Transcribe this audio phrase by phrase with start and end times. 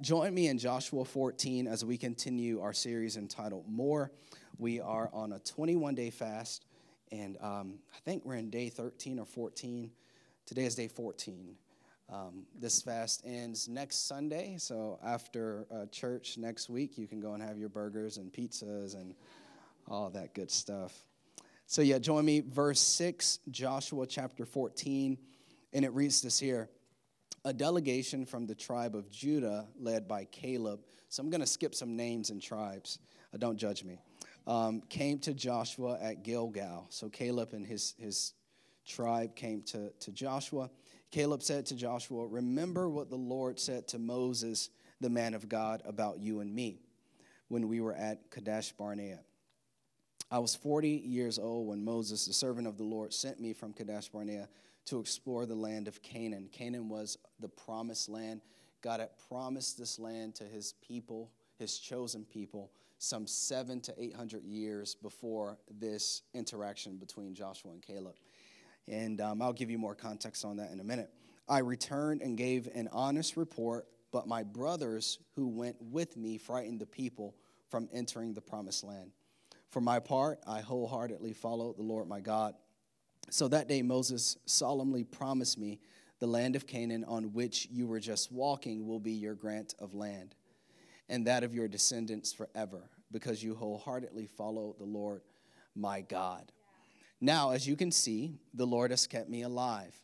[0.00, 4.10] Join me in Joshua 14 as we continue our series entitled More.
[4.56, 6.64] We are on a 21 day fast,
[7.12, 9.90] and um, I think we're in day 13 or 14.
[10.46, 11.54] Today is day 14.
[12.08, 17.34] Um, this fast ends next Sunday, so after uh, church next week, you can go
[17.34, 19.14] and have your burgers and pizzas and
[19.86, 21.04] all that good stuff.
[21.66, 25.18] So, yeah, join me, verse 6, Joshua chapter 14,
[25.74, 26.70] and it reads this here
[27.44, 30.80] a delegation from the tribe of Judah, led by Caleb.
[31.08, 32.98] So I'm going to skip some names and tribes.
[33.32, 33.98] Uh, don't judge me.
[34.46, 36.86] Um, came to Joshua at Gilgal.
[36.90, 38.34] So Caleb and his, his
[38.86, 40.70] tribe came to, to Joshua.
[41.10, 44.70] Caleb said to Joshua, Remember what the Lord said to Moses,
[45.00, 46.80] the man of God, about you and me
[47.48, 49.20] when we were at Kadesh Barnea.
[50.30, 53.72] I was 40 years old when Moses, the servant of the Lord, sent me from
[53.72, 54.48] Kadesh Barnea
[54.90, 56.48] to explore the land of Canaan.
[56.50, 58.40] Canaan was the promised land.
[58.82, 64.42] God had promised this land to his people, his chosen people, some seven to 800
[64.44, 68.16] years before this interaction between Joshua and Caleb.
[68.88, 71.10] And um, I'll give you more context on that in a minute.
[71.48, 76.80] I returned and gave an honest report, but my brothers who went with me frightened
[76.80, 77.36] the people
[77.68, 79.12] from entering the promised land.
[79.68, 82.54] For my part, I wholeheartedly followed the Lord my God
[83.30, 85.80] so that day, Moses solemnly promised me,
[86.18, 89.94] The land of Canaan on which you were just walking will be your grant of
[89.94, 90.34] land,
[91.08, 95.22] and that of your descendants forever, because you wholeheartedly follow the Lord
[95.74, 96.52] my God.
[97.20, 99.94] Now, as you can see, the Lord has kept me alive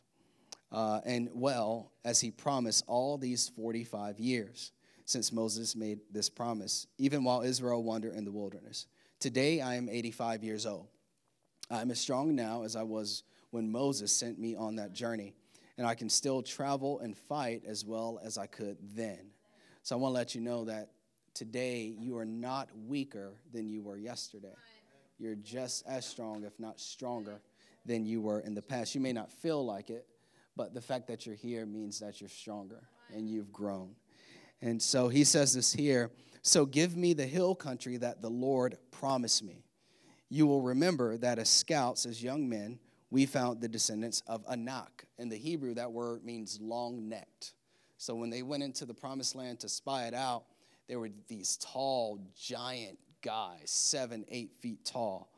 [0.71, 4.71] uh, and well, as he promised all these 45 years
[5.05, 8.87] since Moses made this promise, even while Israel wandered in the wilderness.
[9.19, 10.87] Today, I am 85 years old.
[11.69, 15.33] I'm as strong now as I was when Moses sent me on that journey,
[15.77, 19.31] and I can still travel and fight as well as I could then.
[19.83, 20.89] So I want to let you know that
[21.33, 24.55] today you are not weaker than you were yesterday.
[25.19, 27.41] You're just as strong, if not stronger,
[27.85, 28.95] than you were in the past.
[28.95, 30.05] You may not feel like it,
[30.55, 32.83] but the fact that you're here means that you're stronger
[33.13, 33.95] and you've grown.
[34.61, 38.77] And so he says this here So give me the hill country that the Lord
[38.91, 39.63] promised me
[40.29, 42.79] you will remember that as scouts, as young men,
[43.09, 45.05] we found the descendants of Anak.
[45.17, 47.53] In the Hebrew, that word means long necked.
[47.97, 50.43] So when they went into the promised land to spy it out,
[50.87, 55.31] there were these tall, giant guys, seven, eight feet tall.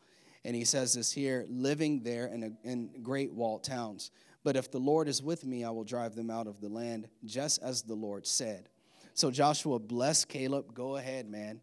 [0.43, 4.11] And he says this here living there in, a, in great walled towns.
[4.43, 7.07] But if the Lord is with me, I will drive them out of the land,
[7.25, 8.69] just as the Lord said.
[9.13, 10.73] So Joshua blessed Caleb.
[10.73, 11.61] Go ahead, man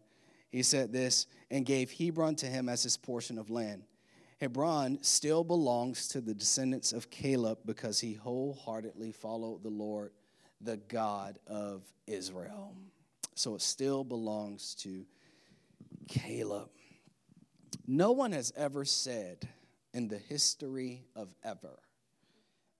[0.57, 3.83] he said this, and gave Hebron to him as his portion of land.
[4.41, 10.13] Hebron still belongs to the descendants of Caleb because he wholeheartedly followed the Lord,
[10.59, 12.75] the God of Israel.
[13.35, 15.05] So it still belongs to
[16.07, 16.69] Caleb.
[17.85, 19.47] No one has ever said
[19.93, 21.77] in the history of ever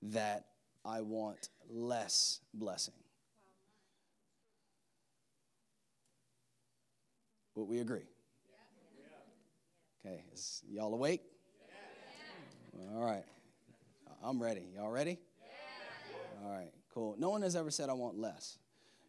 [0.01, 0.45] that
[0.83, 2.95] I want less blessing.
[7.57, 8.06] But we agree.
[10.06, 11.23] Okay, is y'all awake?
[12.94, 13.23] All right.
[14.23, 14.68] I'm ready.
[14.75, 15.18] Y'all ready?
[16.44, 17.16] All right, cool.
[17.17, 18.59] No one has ever said I want less.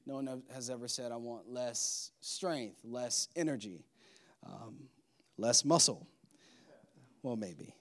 [0.06, 3.84] No one has ever said I want less strength, less energy,
[4.46, 4.76] um,
[5.36, 6.06] less muscle.
[7.22, 7.74] Well, maybe.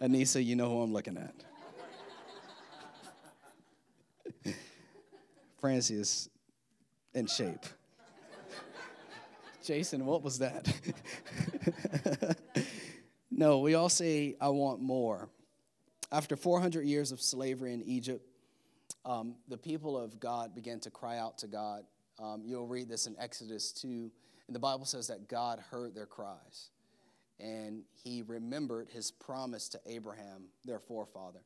[0.00, 1.34] Anissa, you know who I'm looking at.
[5.60, 6.30] Francie is
[7.12, 7.66] in shape.
[9.62, 10.72] Jason, what was that?
[13.30, 15.28] no, we all say, I want more.
[16.10, 18.26] After 400 years of slavery in Egypt,
[19.04, 21.84] um, the people of God began to cry out to God.
[22.18, 24.10] Um, you'll read this in Exodus 2,
[24.46, 26.70] and the Bible says that God heard their cries,
[27.38, 31.40] and he remembered his promise to Abraham, their forefather.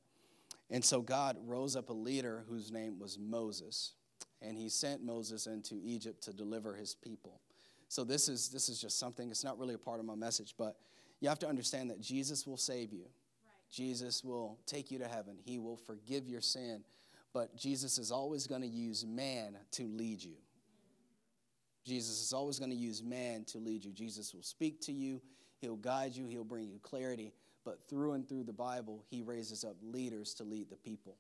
[0.71, 3.93] And so God rose up a leader whose name was Moses
[4.47, 7.41] and he sent Moses into Egypt to deliver his people.
[7.89, 9.31] So this is this is just something.
[9.31, 10.77] It's not really a part of my message, but
[11.21, 13.05] you have to understand that Jesus will save you.
[13.05, 13.71] Right.
[13.71, 15.37] Jesus will take you to heaven.
[15.45, 16.83] He will forgive your sin,
[17.33, 20.37] but Jesus is always going to use man to lead you.
[21.85, 23.93] Jesus is always going to use man to lead you.
[23.93, 25.21] Jesus will speak to you,
[25.61, 27.33] he'll guide you, he'll bring you clarity,
[27.63, 31.17] but through and through the Bible, he raises up leaders to lead the people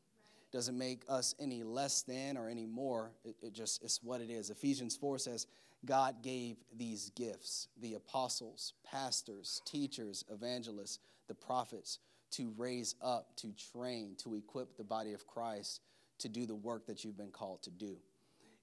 [0.54, 3.10] doesn't make us any less than or any more.
[3.24, 4.50] It, it just is what it is.
[4.50, 5.48] Ephesians 4 says,
[5.84, 11.98] God gave these gifts the apostles, pastors, teachers, evangelists, the prophets
[12.30, 15.80] to raise up, to train, to equip the body of Christ
[16.20, 17.96] to do the work that you've been called to do.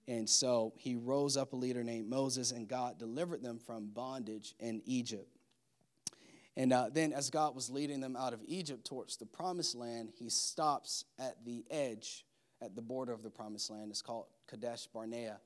[0.08, 4.56] And so he rose up a leader named Moses, and God delivered them from bondage
[4.60, 5.28] in Egypt.
[6.58, 10.10] And uh, then, as God was leading them out of Egypt towards the promised land,
[10.14, 12.26] he stops at the edge,
[12.62, 13.90] at the border of the promised land.
[13.90, 15.40] It's called Kadesh Barnea.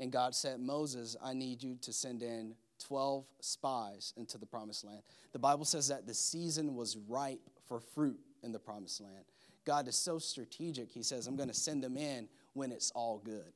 [0.00, 2.54] And God said, Moses, I need you to send in
[2.84, 5.02] 12 spies into the promised land.
[5.32, 9.24] The Bible says that the season was ripe for fruit in the promised land.
[9.64, 10.90] God is so strategic.
[10.90, 13.52] He says, I'm going to send them in when it's all good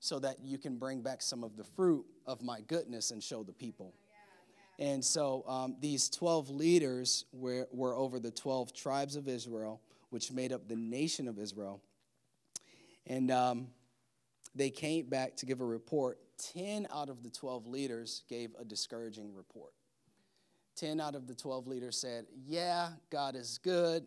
[0.00, 3.44] so that you can bring back some of the fruit of my goodness and show
[3.44, 3.94] the people.
[4.82, 9.80] And so um, these 12 leaders were, were over the 12 tribes of Israel,
[10.10, 11.80] which made up the nation of Israel.
[13.06, 13.68] And um,
[14.56, 16.18] they came back to give a report.
[16.54, 19.70] 10 out of the 12 leaders gave a discouraging report.
[20.74, 24.04] 10 out of the 12 leaders said, Yeah, God is good.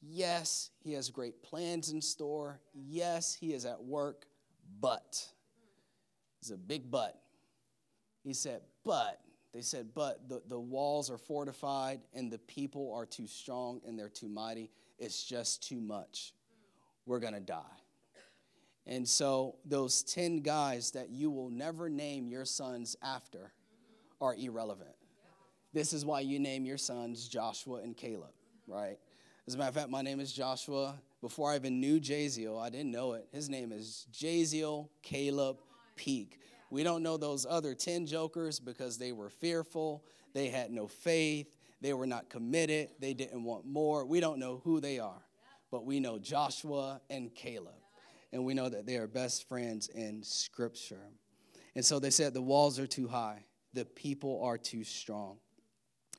[0.00, 2.60] Yes, He has great plans in store.
[2.72, 4.24] Yes, He is at work,
[4.80, 5.22] but.
[6.40, 7.20] It's a big but.
[8.24, 9.20] He said, But.
[9.52, 13.98] They said, But the, the walls are fortified and the people are too strong and
[13.98, 14.70] they're too mighty.
[14.98, 16.34] It's just too much.
[17.06, 17.62] We're going to die.
[18.86, 23.52] And so, those 10 guys that you will never name your sons after
[24.20, 24.94] are irrelevant.
[25.74, 28.32] This is why you name your sons Joshua and Caleb,
[28.66, 28.98] right?
[29.46, 30.94] As a matter of fact, my name is Joshua.
[31.20, 33.28] Before I even knew Jaziel, I didn't know it.
[33.32, 35.58] His name is Jaziel Caleb
[35.96, 36.38] Peak.
[36.70, 40.04] We don't know those other 10 jokers because they were fearful,
[40.34, 44.04] they had no faith, they were not committed, they didn't want more.
[44.04, 45.22] We don't know who they are,
[45.70, 47.74] but we know Joshua and Caleb
[48.32, 51.00] and we know that they are best friends in Scripture.
[51.74, 55.38] And so they said the walls are too high, the people are too strong.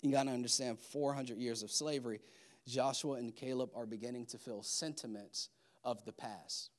[0.01, 2.21] You got to understand 400 years of slavery,
[2.67, 5.49] Joshua and Caleb are beginning to feel sentiments
[5.83, 6.71] of the past.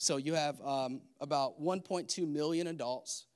[0.00, 3.26] So you have um, about 1.2 million adults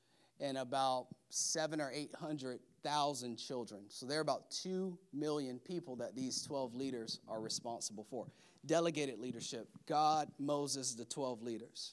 [0.40, 3.82] and about seven or 800,000 children.
[3.88, 8.28] So there are about 2 million people that these 12 leaders are responsible for
[8.64, 11.92] delegated leadership God, Moses, the 12 leaders.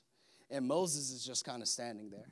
[0.49, 2.29] And Moses is just kind of standing there.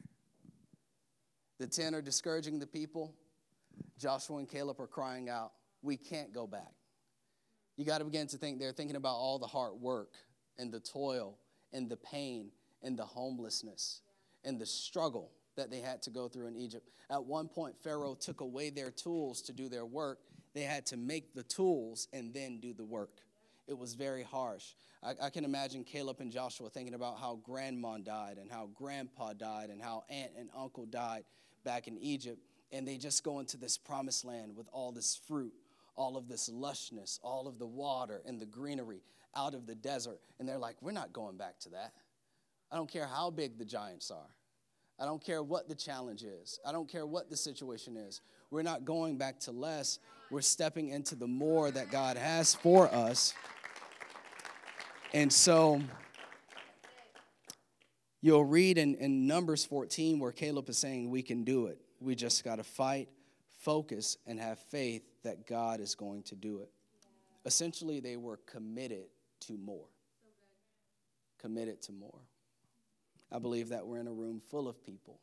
[1.59, 3.15] The 10 are discouraging the people.
[3.97, 5.51] Joshua and Caleb are crying out,
[5.81, 6.71] We can't go back.
[7.75, 10.13] You got to begin to think, they're thinking about all the hard work
[10.57, 11.37] and the toil
[11.73, 12.51] and the pain
[12.83, 14.01] and the homelessness
[14.43, 16.89] and the struggle that they had to go through in Egypt.
[17.09, 20.19] At one point, Pharaoh took away their tools to do their work.
[20.53, 23.21] They had to make the tools and then do the work
[23.69, 24.73] it was very harsh.
[25.03, 29.33] I, I, can imagine Caleb and Joshua thinking about how grandma died and how grandpa
[29.33, 31.23] died and how aunt and uncle died
[31.63, 32.39] back in Egypt.
[32.71, 35.53] And they just go into this promised land with all this fruit,
[35.95, 39.01] all of this lushness, all of the water and the greenery
[39.35, 40.19] out of the desert.
[40.39, 41.93] And they're like, we're not going back to that.
[42.71, 44.29] I don't care how big the giants are.
[44.99, 46.59] I don't care what the challenge is.
[46.65, 48.21] I don't care what the situation is.
[48.51, 49.99] We're not going back to less.
[50.29, 53.33] We're stepping into the more that God has for us.
[55.13, 55.81] And so
[58.21, 61.79] you'll read in, in Numbers 14 where Caleb is saying, We can do it.
[62.01, 63.09] We just got to fight,
[63.59, 66.69] focus, and have faith that God is going to do it.
[67.45, 69.05] Essentially, they were committed
[69.41, 69.87] to more.
[71.39, 72.19] Committed to more.
[73.31, 75.19] I believe that we're in a room full of people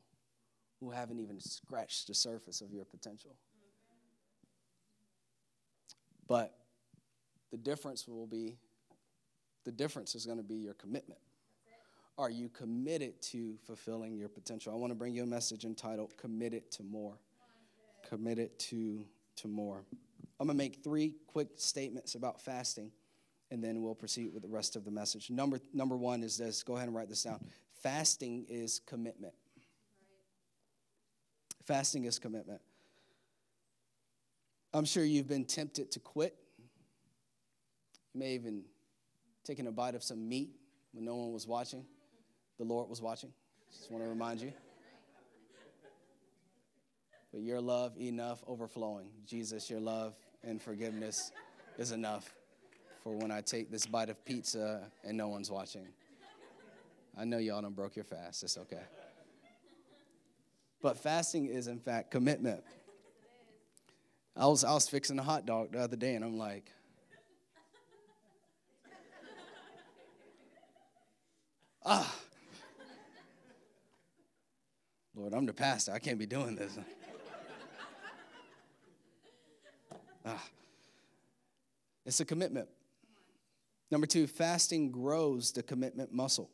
[0.81, 3.35] who haven't even scratched the surface of your potential.
[6.29, 6.55] But
[7.51, 8.57] the difference will be
[9.65, 11.19] the difference is going to be your commitment.
[12.19, 14.73] Are you committed to fulfilling your potential?
[14.73, 17.19] I want to bring you a message entitled Committed to More.
[18.09, 19.05] Committed to,
[19.37, 19.85] to more.
[20.39, 22.93] I'm going to make three quick statements about fasting,
[23.51, 25.31] and then we'll proceed with the rest of the message.
[25.31, 27.41] Number, number one is this go ahead and write this down.
[27.83, 29.35] Fasting is commitment.
[31.65, 32.61] Fasting is commitment.
[34.73, 36.37] I'm sure you've been tempted to quit.
[38.13, 38.63] You may even
[39.45, 40.51] taken a bite of some meat
[40.93, 41.85] when no one was watching.
[42.59, 43.33] The Lord was watching.
[43.71, 44.53] Just want to remind you.
[47.33, 49.09] But your love enough overflowing.
[49.27, 51.33] Jesus, your love and forgiveness
[51.79, 52.35] is enough
[53.07, 55.87] for when I take this bite of pizza and no one's watching.
[57.17, 58.43] I know y'all don't broke your fast.
[58.43, 58.83] It's okay.
[60.83, 62.65] But fasting is, in fact, commitment.
[64.37, 66.69] I was, I was fixing a hot dog the other day, and I'm like,
[71.85, 72.13] Ah.
[75.15, 75.93] Lord, I'm the pastor.
[75.93, 76.77] I can't be doing this.
[80.25, 80.43] ah.
[82.05, 82.69] It's a commitment.
[83.91, 86.51] Number two, fasting grows the commitment muscle.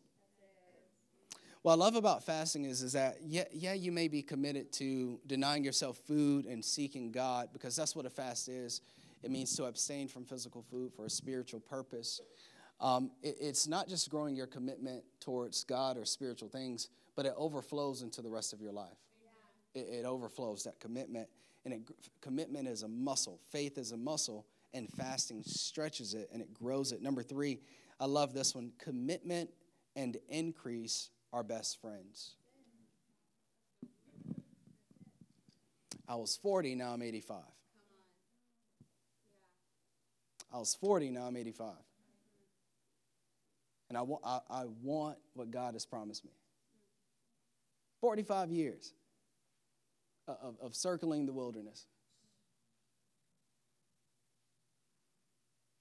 [1.63, 5.21] What I love about fasting is, is that, yeah, yeah, you may be committed to
[5.29, 8.81] denying yourself food and seeking God because that's what a fast is.
[9.23, 12.21] It means to abstain from physical food for a spiritual purpose.
[12.81, 17.35] Um, it, it's not just growing your commitment towards God or spiritual things, but it
[17.37, 18.99] overflows into the rest of your life.
[19.75, 19.83] Yeah.
[19.83, 21.29] It, it, overflows that commitment.
[21.65, 21.81] And it,
[22.21, 26.93] commitment is a muscle, faith is a muscle, and fasting stretches it and it grows
[26.93, 27.03] it.
[27.03, 27.61] Number three,
[28.01, 29.51] I love this one commitment
[29.97, 32.35] and increase are best friends.
[36.09, 37.37] I was 40, now I'm 85.
[40.53, 41.73] I was 40, now I'm 85.
[43.89, 46.33] And I, wa- I, I want what God has promised me.
[48.01, 48.93] 45 years
[50.27, 51.87] of, of circling the wilderness.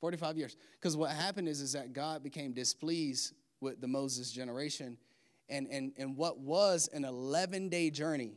[0.02, 0.58] 45 years.
[0.74, 4.98] Because what happened is, is that God became displeased with the Moses generation
[5.48, 8.32] and, and, and what was an 11 day journey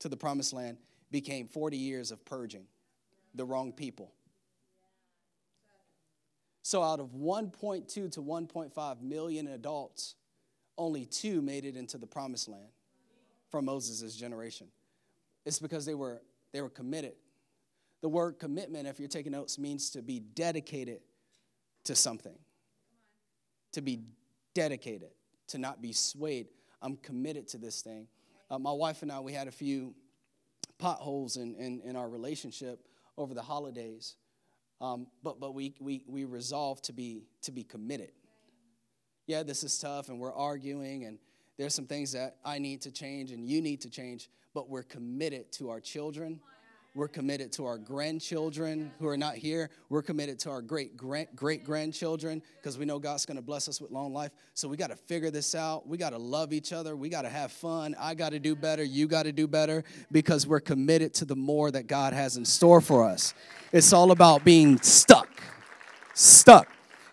[0.00, 0.78] to the promised land
[1.10, 2.64] became 40 years of purging
[3.34, 4.12] the wrong people.
[6.62, 10.14] So, out of 1.2 to 1.5 million adults,
[10.78, 12.70] only two made it into the promised land
[13.50, 14.68] from Moses' generation.
[15.44, 17.12] It's because they were, they were committed.
[18.04, 21.00] The word commitment, if you're taking notes, means to be dedicated
[21.84, 22.36] to something,
[23.72, 24.00] to be
[24.52, 25.08] dedicated
[25.48, 26.48] to not be swayed.
[26.82, 28.06] I'm committed to this thing.
[28.50, 29.94] Uh, my wife and I, we had a few
[30.76, 34.16] potholes in, in, in our relationship over the holidays,
[34.82, 38.12] um, but, but we, we, we resolved to be, to be committed.
[39.26, 41.18] Yeah, this is tough, and we're arguing, and
[41.56, 44.82] there's some things that I need to change and you need to change, but we're
[44.82, 46.40] committed to our children
[46.94, 49.68] we're committed to our grandchildren who are not here.
[49.88, 53.68] We're committed to our great great great grandchildren because we know God's going to bless
[53.68, 54.30] us with long life.
[54.54, 55.88] So we got to figure this out.
[55.88, 56.94] We got to love each other.
[56.94, 57.96] We got to have fun.
[57.98, 58.84] I got to do better.
[58.84, 59.82] You got to do better
[60.12, 63.34] because we're committed to the more that God has in store for us.
[63.72, 65.28] It's all about being stuck,
[66.14, 66.68] stuck,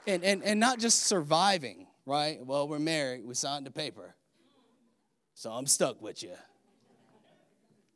[0.06, 1.88] and and and not just surviving.
[2.06, 2.44] Right?
[2.46, 3.26] Well, we're married.
[3.26, 4.16] We signed the paper,
[5.34, 6.34] so I'm stuck with you.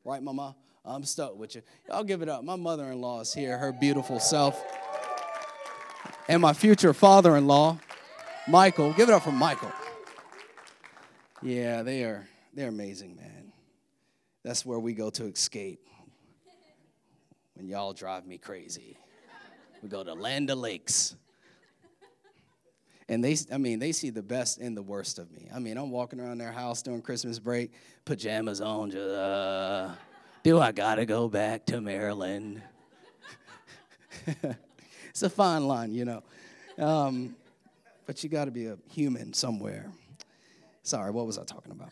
[0.03, 0.55] Right, Mama?
[0.85, 1.61] I'm stuck with you.
[1.91, 2.43] I'll give it up.
[2.43, 4.63] My mother in law is here, her beautiful self.
[6.27, 7.79] And my future father in law,
[8.47, 8.93] Michael.
[8.93, 9.71] Give it up for Michael.
[11.41, 13.51] Yeah, they are they're amazing, man.
[14.43, 15.79] That's where we go to escape.
[17.55, 18.97] When y'all drive me crazy.
[19.81, 21.15] We go to Land of Lakes.
[23.07, 25.47] And they, I mean, they see the best and the worst of me.
[25.53, 27.71] I mean, I'm walking around their house during Christmas break,
[28.03, 29.91] pajamas on, just, uh,
[30.45, 32.61] do I got to go back to Maryland?
[35.09, 36.21] it's a fine line, you know.
[36.77, 37.35] Um,
[38.05, 39.87] but you got to be a human somewhere.
[40.83, 41.89] Sorry, what was I talking about?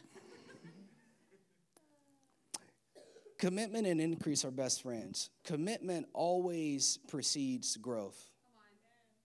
[3.40, 5.32] Commitment and increase are best friends.
[5.44, 8.30] Commitment always precedes growth,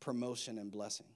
[0.00, 1.06] promotion, and blessing.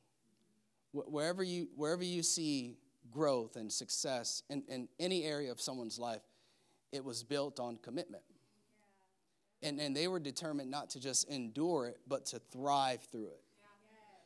[0.92, 2.76] Wherever you, wherever you see
[3.10, 6.20] growth and success in, in any area of someone's life,
[6.92, 8.22] it was built on commitment.
[9.62, 13.40] And, and they were determined not to just endure it, but to thrive through it.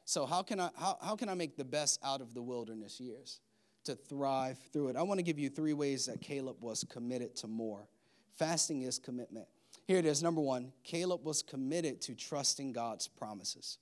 [0.05, 3.01] So, how can, I, how, how can I make the best out of the wilderness
[3.01, 3.41] years?
[3.85, 4.97] To thrive through it.
[4.97, 7.89] I want to give you three ways that Caleb was committed to more.
[8.37, 9.47] Fasting is commitment.
[9.87, 10.23] Here it is.
[10.23, 13.79] Number one, Caleb was committed to trusting God's promises.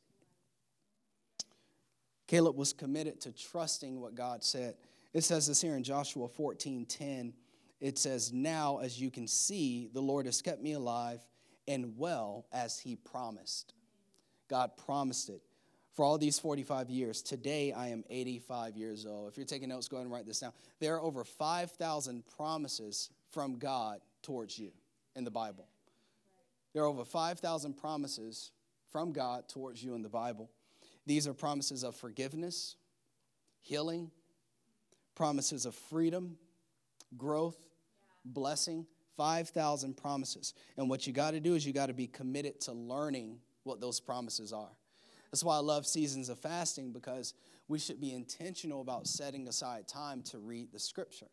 [2.26, 4.76] Caleb was committed to trusting what God said.
[5.12, 7.32] It says this here in Joshua 14 10
[7.80, 11.20] it says, Now, as you can see, the Lord has kept me alive
[11.66, 13.74] and well as he promised.
[14.48, 15.42] God promised it
[15.94, 17.22] for all these 45 years.
[17.22, 19.30] Today, I am 85 years old.
[19.30, 20.52] If you're taking notes, go ahead and write this down.
[20.80, 24.72] There are over 5,000 promises from God towards you
[25.14, 25.66] in the Bible.
[26.72, 28.50] There are over 5,000 promises
[28.90, 30.50] from God towards you in the Bible.
[31.06, 32.76] These are promises of forgiveness,
[33.60, 34.10] healing,
[35.14, 36.36] promises of freedom,
[37.16, 37.56] growth,
[38.25, 40.54] blessing, 5,000 promises.
[40.76, 43.80] And what you got to do is you got to be committed to learning what
[43.80, 44.76] those promises are.
[45.30, 47.35] That's why I love seasons of fasting because
[47.66, 51.26] we should be intentional about setting aside time to read the scripture.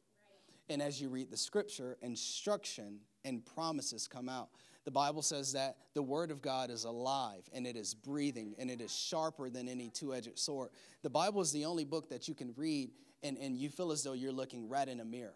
[0.70, 4.50] And as you read the scripture, instruction and promises come out.
[4.86, 8.72] The Bible says that the Word of God is alive and it is breathing and
[8.72, 10.70] it is sharper than any two edged sword.
[11.04, 14.04] The Bible is the only book that you can read and, and you feel as
[14.04, 15.36] though you're looking right in a mirror.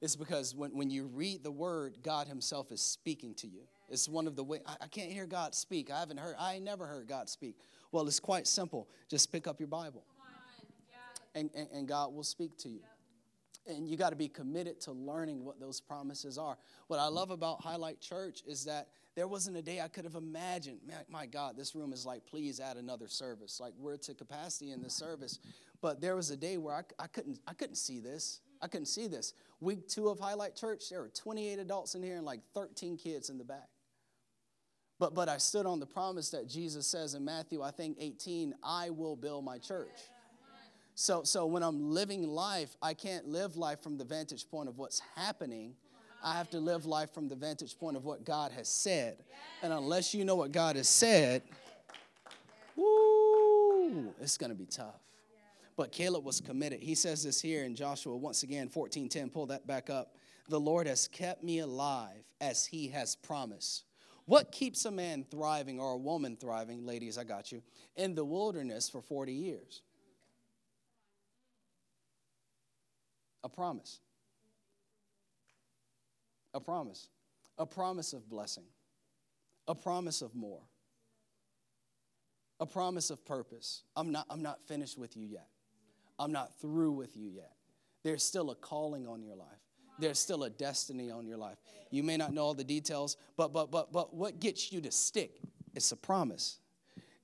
[0.00, 3.62] It's because when, when you read the word, God Himself is speaking to you.
[3.88, 5.90] It's one of the way I, I can't hear God speak.
[5.90, 7.56] I haven't heard, I never heard God speak.
[7.90, 8.88] Well, it's quite simple.
[9.08, 10.04] Just pick up your Bible,
[11.34, 12.80] and, and, and God will speak to you.
[13.66, 16.56] And you got to be committed to learning what those promises are.
[16.86, 20.14] What I love about Highlight Church is that there wasn't a day I could have
[20.14, 20.78] imagined.
[20.86, 23.60] Man, my God, this room is like, please add another service.
[23.60, 25.38] Like we're to capacity in this service.
[25.82, 28.40] But there was a day where I, I couldn't I couldn't see this.
[28.60, 29.34] I couldn't see this.
[29.60, 33.30] Week two of Highlight Church, there were 28 adults in here and like 13 kids
[33.30, 33.68] in the back.
[34.98, 38.54] But but I stood on the promise that Jesus says in Matthew, I think 18,
[38.62, 39.88] I will build my church.
[40.94, 44.78] So so when I'm living life, I can't live life from the vantage point of
[44.78, 45.74] what's happening.
[46.22, 49.18] I have to live life from the vantage point of what God has said.
[49.62, 51.42] And unless you know what God has said,
[52.74, 55.00] woo, it's going to be tough.
[55.78, 56.82] But Caleb was committed.
[56.82, 59.30] He says this here in Joshua once again, 14:10.
[59.30, 60.16] Pull that back up.
[60.48, 63.84] The Lord has kept me alive as he has promised.
[64.24, 67.62] What keeps a man thriving or a woman thriving, ladies, I got you,
[67.94, 69.82] in the wilderness for 40 years?
[73.44, 74.00] A promise
[76.54, 77.08] a promise,
[77.56, 78.64] a promise of blessing,
[79.68, 80.62] a promise of more,
[82.58, 83.84] a promise of purpose.
[83.94, 85.46] I'm not, I'm not finished with you yet.
[86.18, 87.52] I'm not through with you yet.
[88.02, 89.48] There's still a calling on your life.
[89.98, 91.58] There's still a destiny on your life.
[91.90, 94.90] You may not know all the details, but but but but what gets you to
[94.90, 95.40] stick
[95.74, 96.58] is a promise.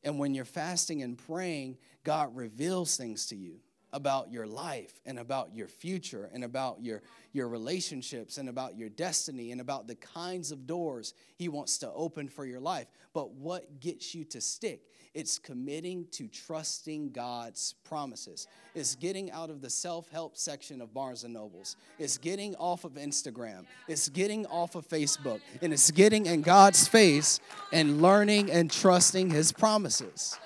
[0.03, 3.61] And when you're fasting and praying, God reveals things to you
[3.95, 7.01] about your life and about your future and about your,
[7.33, 11.91] your relationships and about your destiny and about the kinds of doors He wants to
[11.93, 12.89] open for your life.
[13.15, 14.83] But what gets you to stick?
[15.15, 18.49] It's committing to trusting God's promises.
[18.75, 21.77] It's getting out of the self help section of Barnes and Nobles.
[22.01, 23.65] It's getting off of Instagram.
[23.87, 25.41] It's getting off of Facebook.
[25.63, 27.39] And it's getting in God's face
[27.73, 30.37] and learning and trusting His promises.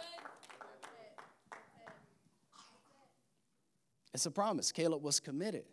[4.12, 4.70] It's a promise.
[4.70, 5.64] Caleb was committed.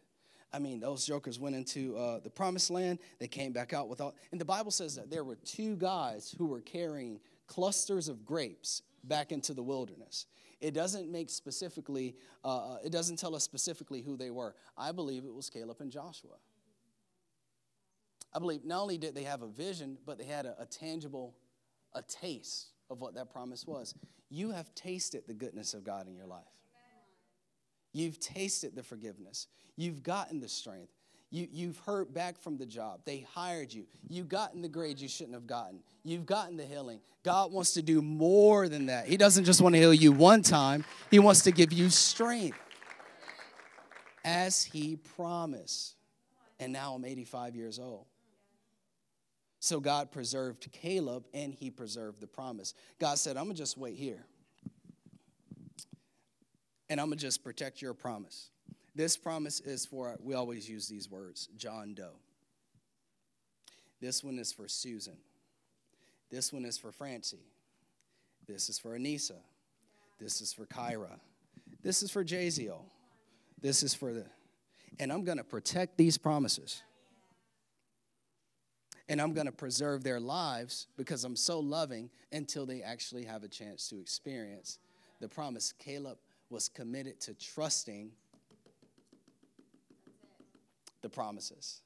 [0.54, 3.00] I mean, those jokers went into uh, the promised land.
[3.20, 4.16] They came back out without.
[4.32, 8.82] And the Bible says that there were two guys who were carrying clusters of grapes
[9.04, 10.26] back into the wilderness.
[10.62, 14.56] It doesn't make specifically, uh, uh, it doesn't tell us specifically who they were.
[14.78, 16.38] I believe it was Caleb and Joshua.
[18.34, 21.36] I believe not only did they have a vision, but they had a, a tangible,
[21.94, 23.96] a taste of what that promise was.
[24.30, 26.44] You have tasted the goodness of God in your life.
[27.94, 29.48] You've tasted the forgiveness.
[29.78, 30.92] You've gotten the strength.
[31.36, 33.02] You, you've hurt back from the job.
[33.04, 33.84] They hired you.
[34.08, 35.82] You've gotten the grades you shouldn't have gotten.
[36.06, 37.02] You've gotten the healing.
[37.24, 39.06] God wants to do more than that.
[39.06, 42.58] He doesn't just want to heal you one time, He wants to give you strength
[44.24, 45.96] as He promised.
[46.58, 48.06] And now I'm 85 years old.
[49.60, 52.74] So God preserved Caleb and He preserved the promise.
[52.98, 54.26] God said, I'm going to just wait here
[56.90, 58.52] and I'm going to just protect your promise.
[58.96, 62.16] This promise is for, we always use these words, John Doe.
[64.00, 65.18] This one is for Susan.
[66.32, 67.46] This one is for Francie.
[68.48, 69.38] This is for Anissa.
[70.20, 71.20] This is for Kyra.
[71.84, 72.84] This is for Jaziel.
[73.62, 74.26] This is for the,
[75.00, 76.82] and I'm going to protect these promises.
[79.08, 83.44] And I'm going to preserve their lives because I'm so loving until they actually have
[83.44, 84.80] a chance to experience
[85.20, 85.74] the promise.
[85.78, 86.18] Caleb
[86.50, 88.12] was committed to trusting
[91.06, 91.82] the promises.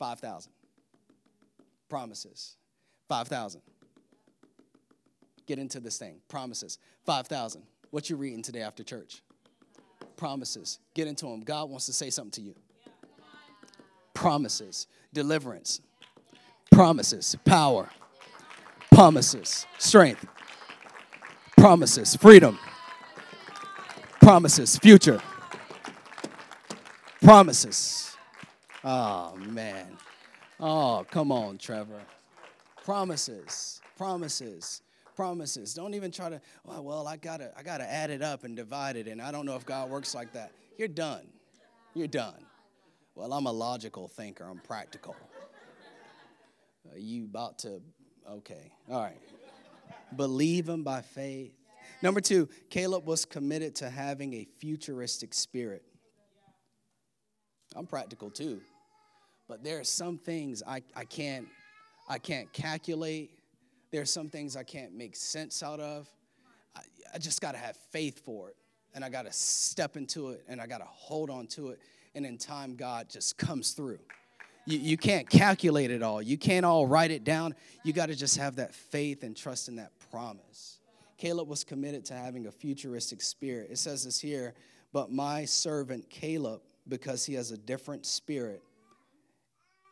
[0.00, 0.50] 5,000.
[1.88, 2.56] Promises.
[3.08, 3.60] 5,000.
[5.46, 6.16] Get into this thing.
[6.28, 6.78] Promises.
[7.06, 7.62] 5,000.
[7.90, 9.22] What you reading today after church?
[10.16, 10.80] Promises.
[10.94, 11.42] Get into them.
[11.42, 12.56] God wants to say something to you.
[14.12, 14.88] Promises.
[15.14, 15.80] Deliverance.
[16.72, 17.36] Promises.
[17.44, 17.90] Power.
[18.92, 19.66] Promises.
[19.78, 20.26] Strength.
[21.56, 22.16] Promises.
[22.16, 22.58] Freedom
[24.20, 25.22] Promises, future.
[27.28, 28.16] Promises.
[28.82, 29.98] Oh, man.
[30.58, 32.00] Oh, come on, Trevor.
[32.86, 34.80] Promises, promises,
[35.14, 35.74] promises.
[35.74, 38.96] Don't even try to, well, well, I gotta, I gotta add it up and divide
[38.96, 40.52] it, and I don't know if God works like that.
[40.78, 41.26] You're done.
[41.92, 42.46] You're done.
[43.14, 44.44] Well, I'm a logical thinker.
[44.48, 45.14] I'm practical.
[46.90, 47.82] Are you about to?
[48.26, 48.72] Okay.
[48.90, 49.20] All right.
[50.16, 51.52] Believe him by faith
[52.00, 55.82] Number two, Caleb was committed to having a futuristic spirit.
[57.76, 58.60] I'm practical too,
[59.48, 61.46] but there are some things I, I can't
[62.08, 63.30] I can't calculate.
[63.90, 66.08] There are some things I can't make sense out of.
[66.74, 66.80] I,
[67.14, 68.56] I just got to have faith for it,
[68.94, 71.80] and I got to step into it, and I got to hold on to it,
[72.14, 73.98] and in time, God just comes through.
[74.66, 76.20] You, you can't calculate it all.
[76.20, 77.54] You can't all write it down.
[77.84, 80.78] You got to just have that faith and trust in that promise.
[81.16, 83.68] Caleb was committed to having a futuristic spirit.
[83.70, 84.54] It says this here,
[84.92, 88.62] but my servant Caleb, because he has a different spirit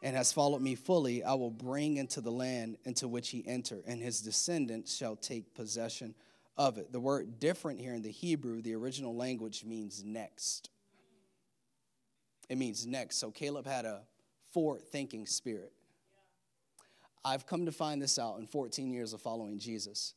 [0.03, 3.85] and has followed me fully, I will bring into the land into which he entered,
[3.87, 6.15] and his descendants shall take possession
[6.57, 6.93] of it.
[6.93, 10.71] The word different here in the Hebrew, the original language, means next.
[12.49, 13.17] It means next.
[13.17, 14.03] So Caleb had a
[14.53, 15.73] forward thinking spirit.
[17.25, 20.15] I've come to find this out in 14 years of following Jesus.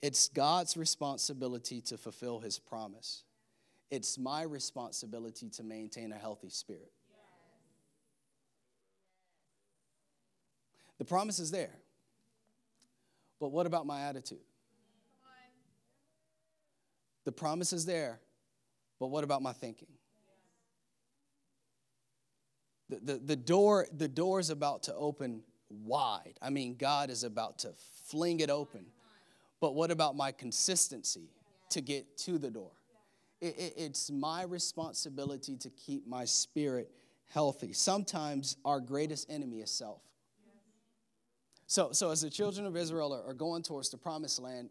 [0.00, 3.24] It's God's responsibility to fulfill his promise.
[3.90, 6.90] It's my responsibility to maintain a healthy spirit.
[10.98, 11.76] The promise is there.
[13.40, 14.38] But what about my attitude?
[17.24, 18.20] The promise is there,
[19.00, 19.88] but what about my thinking?
[22.90, 26.34] The, the, the, door, the door is about to open wide.
[26.42, 27.72] I mean, God is about to
[28.06, 28.86] fling it open.
[29.60, 31.30] But what about my consistency
[31.70, 32.72] to get to the door?
[33.40, 36.90] It, it, it's my responsibility to keep my spirit
[37.26, 37.72] healthy.
[37.72, 40.02] Sometimes our greatest enemy is self.
[41.66, 44.68] So, so as the children of Israel are, going towards the promised land,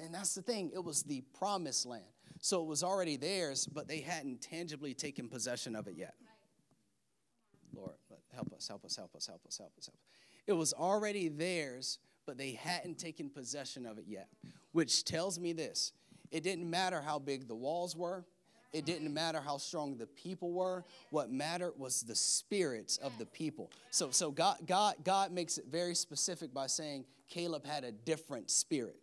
[0.00, 2.04] and that's the thing, it was the promised land.
[2.40, 6.14] So it was already theirs, but they hadn't tangibly taken possession of it yet.
[7.74, 7.94] Lord,
[8.34, 10.10] help us, help us, help us, help us, help us, help us.
[10.46, 14.28] It was already theirs, but they hadn't taken possession of it yet,
[14.72, 15.92] which tells me this
[16.30, 18.24] it didn't matter how big the walls were.
[18.72, 20.84] It didn't matter how strong the people were.
[21.10, 23.70] What mattered was the spirits of the people.
[23.90, 28.50] So, so God, God, God makes it very specific by saying Caleb had a different
[28.50, 28.96] spirit.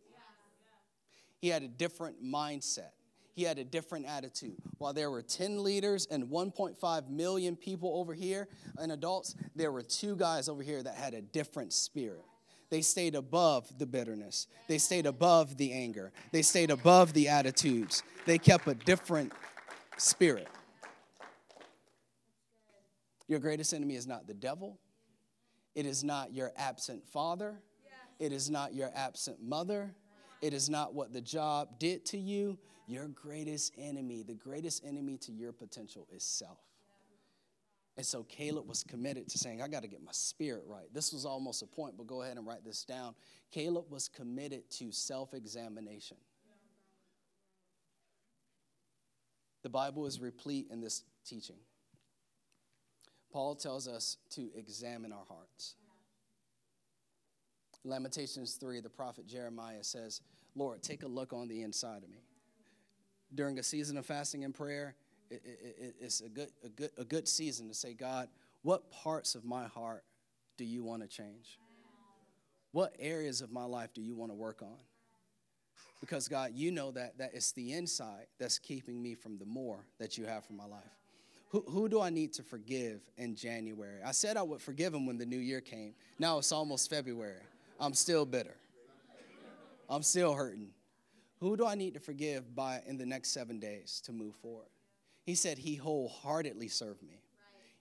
[1.39, 2.91] He had a different mindset
[3.33, 4.57] he had a different attitude.
[4.77, 9.81] While there were 10 leaders and 1.5 million people over here and adults, there were
[9.81, 12.25] two guys over here that had a different spirit.
[12.71, 18.01] They stayed above the bitterness, they stayed above the anger, they stayed above the attitudes.
[18.25, 19.33] They kept a different
[19.97, 20.47] spirit.
[23.27, 24.79] Your greatest enemy is not the devil,
[25.75, 27.59] it is not your absent father,
[28.19, 29.93] it is not your absent mother,
[30.41, 32.57] it is not what the job did to you.
[32.87, 36.59] Your greatest enemy, the greatest enemy to your potential is self.
[37.97, 40.91] And so Caleb was committed to saying, I got to get my spirit right.
[40.93, 43.15] This was almost a point, but go ahead and write this down.
[43.51, 46.17] Caleb was committed to self examination.
[49.63, 51.57] The Bible is replete in this teaching.
[53.31, 55.75] Paul tells us to examine our hearts.
[57.83, 60.21] Lamentations 3, the prophet Jeremiah says,
[60.55, 62.23] Lord, take a look on the inside of me
[63.33, 64.95] during a season of fasting and prayer,
[65.31, 68.27] it, it, it's a good, a, good, a good season to say, God,
[68.61, 70.03] what parts of my heart
[70.57, 71.59] do you want to change?
[72.71, 74.77] What areas of my life do you want to work on?
[75.99, 79.85] Because God, you know that, that it's the inside that's keeping me from the more
[79.99, 80.83] that you have for my life.
[81.49, 84.01] Who, who do I need to forgive in January?
[84.05, 85.93] I said I would forgive him when the new year came.
[86.17, 87.41] Now it's almost February.
[87.79, 88.55] I'm still bitter.
[89.89, 90.69] I'm still hurting.
[91.39, 94.67] Who do I need to forgive by in the next seven days to move forward?
[95.23, 97.21] He said he wholeheartedly served me.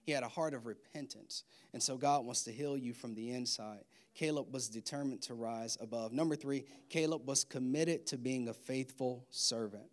[0.03, 1.43] He had a heart of repentance.
[1.73, 3.83] And so God wants to heal you from the inside.
[4.13, 6.11] Caleb was determined to rise above.
[6.11, 9.89] Number three, Caleb was committed to being a faithful servant.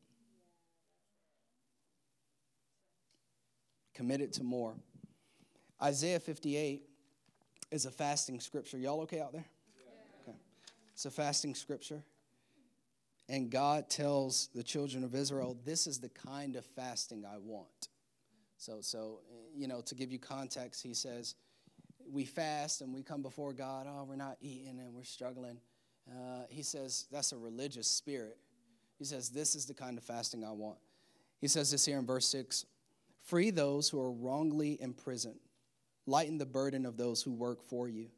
[3.95, 4.75] Committed to more.
[5.83, 6.83] Isaiah 58
[7.71, 8.79] is a fasting scripture.
[8.79, 9.45] Y'all okay out there?
[10.23, 10.37] Okay.
[10.95, 12.03] It's a fasting scripture.
[13.29, 17.89] And God tells the children of Israel, this is the kind of fasting I want.
[18.57, 19.21] So, so
[19.55, 21.35] you know, to give you context, he says,
[22.11, 25.59] we fast and we come before God, oh, we're not eating and we're struggling.
[26.11, 28.39] Uh, he says, that's a religious spirit.
[28.99, 30.79] He says, this is the kind of fasting I want.
[31.41, 32.65] He says this here in verse 6
[33.23, 35.39] Free those who are wrongly imprisoned,
[36.07, 38.09] lighten the burden of those who work for you,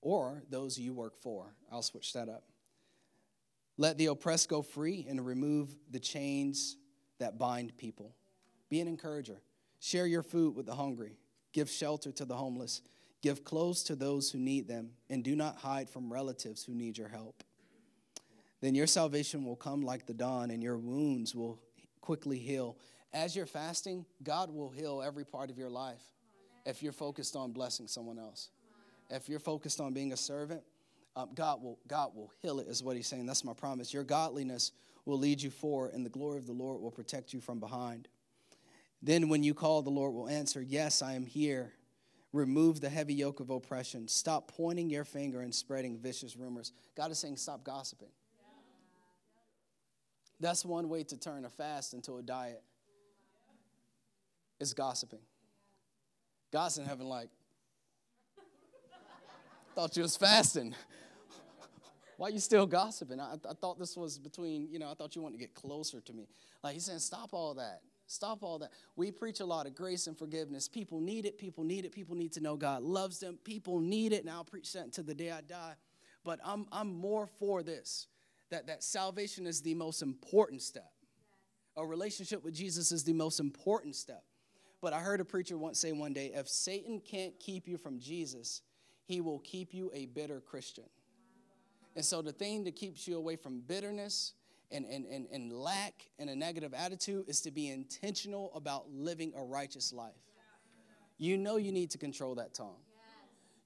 [0.00, 1.54] or those you work for.
[1.70, 2.42] I'll switch that up.
[3.78, 6.76] Let the oppressed go free and remove the chains
[7.18, 8.14] that bind people.
[8.68, 9.40] Be an encourager.
[9.80, 11.16] Share your food with the hungry.
[11.52, 12.82] Give shelter to the homeless.
[13.22, 14.90] Give clothes to those who need them.
[15.10, 17.42] And do not hide from relatives who need your help.
[18.60, 21.60] Then your salvation will come like the dawn, and your wounds will
[22.00, 22.78] quickly heal.
[23.12, 26.02] As you're fasting, God will heal every part of your life
[26.64, 28.50] if you're focused on blessing someone else.
[29.10, 30.62] If you're focused on being a servant,
[31.14, 33.26] um, God will God will heal it, is what he's saying.
[33.26, 33.92] That's my promise.
[33.92, 34.72] Your godliness
[35.04, 38.08] will lead you forward, and the glory of the Lord will protect you from behind.
[39.02, 41.72] Then, when you call, the Lord will answer, Yes, I am here.
[42.32, 44.08] Remove the heavy yoke of oppression.
[44.08, 46.72] Stop pointing your finger and spreading vicious rumors.
[46.96, 48.08] God is saying, Stop gossiping.
[50.40, 52.62] That's one way to turn a fast into a diet.
[54.60, 55.20] Is gossiping.
[56.52, 57.28] God's in heaven like,
[59.74, 60.74] thought you was fasting.
[62.22, 63.18] Why you still gossiping?
[63.18, 66.00] I, I thought this was between, you know, I thought you wanted to get closer
[66.00, 66.28] to me.
[66.62, 67.80] Like he's saying, stop all that.
[68.06, 68.70] Stop all that.
[68.94, 70.68] We preach a lot of grace and forgiveness.
[70.68, 71.36] People need it.
[71.36, 71.90] People need it.
[71.90, 73.40] People need to know God loves them.
[73.42, 74.20] People need it.
[74.20, 75.74] And I'll preach that until the day I die.
[76.22, 78.06] But I'm, I'm more for this
[78.50, 80.92] that, that salvation is the most important step.
[81.76, 84.22] A relationship with Jesus is the most important step.
[84.80, 87.98] But I heard a preacher once say one day if Satan can't keep you from
[87.98, 88.62] Jesus,
[89.06, 90.84] he will keep you a bitter Christian.
[91.94, 94.34] And so the thing that keeps you away from bitterness
[94.70, 99.32] and, and, and, and lack and a negative attitude is to be intentional about living
[99.36, 100.12] a righteous life.
[101.18, 102.80] You know you need to control that tongue.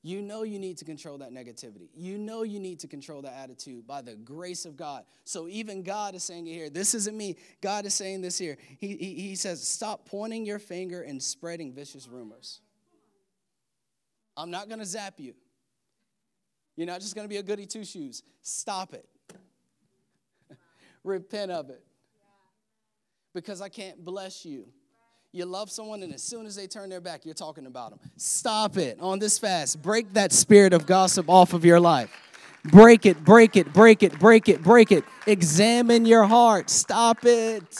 [0.03, 1.89] You know you need to control that negativity.
[1.93, 5.03] You know you need to control that attitude by the grace of God.
[5.25, 6.71] So even God is saying it here.
[6.71, 7.37] This isn't me.
[7.61, 8.57] God is saying this here.
[8.79, 12.61] He, he, he says, Stop pointing your finger and spreading vicious rumors.
[14.37, 15.35] I'm not going to zap you.
[16.77, 18.23] You're not just going to be a goody two shoes.
[18.43, 19.09] Stop it.
[21.05, 21.83] Repent of it.
[23.35, 24.69] Because I can't bless you.
[25.33, 27.99] You love someone, and as soon as they turn their back, you're talking about them.
[28.17, 29.83] Stop it on this fast.
[29.83, 32.11] Break that spirit of gossip off of your life.
[32.65, 35.05] Break it, break it, break it, break it, break it.
[35.27, 36.71] Examine your heart.
[36.71, 37.75] Stop it.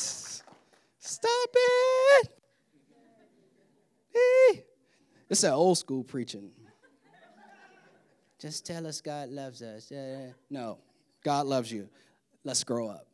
[0.99, 2.29] Stop it.
[5.29, 6.51] It's that old school preaching.
[8.39, 9.91] Just tell us God loves us.
[10.51, 10.79] No,
[11.25, 11.89] God loves you.
[12.45, 13.07] Let's grow up.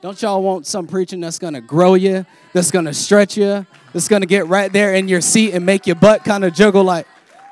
[0.00, 4.26] Don't y'all want some preaching that's gonna grow you, that's gonna stretch you, that's gonna
[4.26, 7.06] get right there in your seat and make your butt kind of juggle like,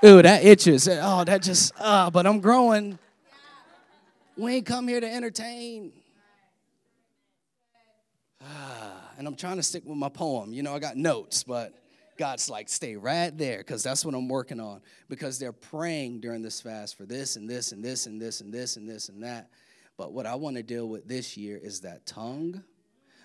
[0.04, 0.86] ooh, that itches.
[0.86, 2.98] Oh, that just, ah, uh, but I'm growing.
[4.36, 5.92] We ain't come here to entertain.
[8.40, 10.52] Ah, and I'm trying to stick with my poem.
[10.52, 11.72] You know, I got notes, but
[12.16, 14.80] God's like, stay right there because that's what I'm working on.
[15.08, 18.52] Because they're praying during this fast for this and this and this and this and
[18.52, 19.48] this and this and that.
[19.96, 22.62] But what I want to deal with this year is that tongue.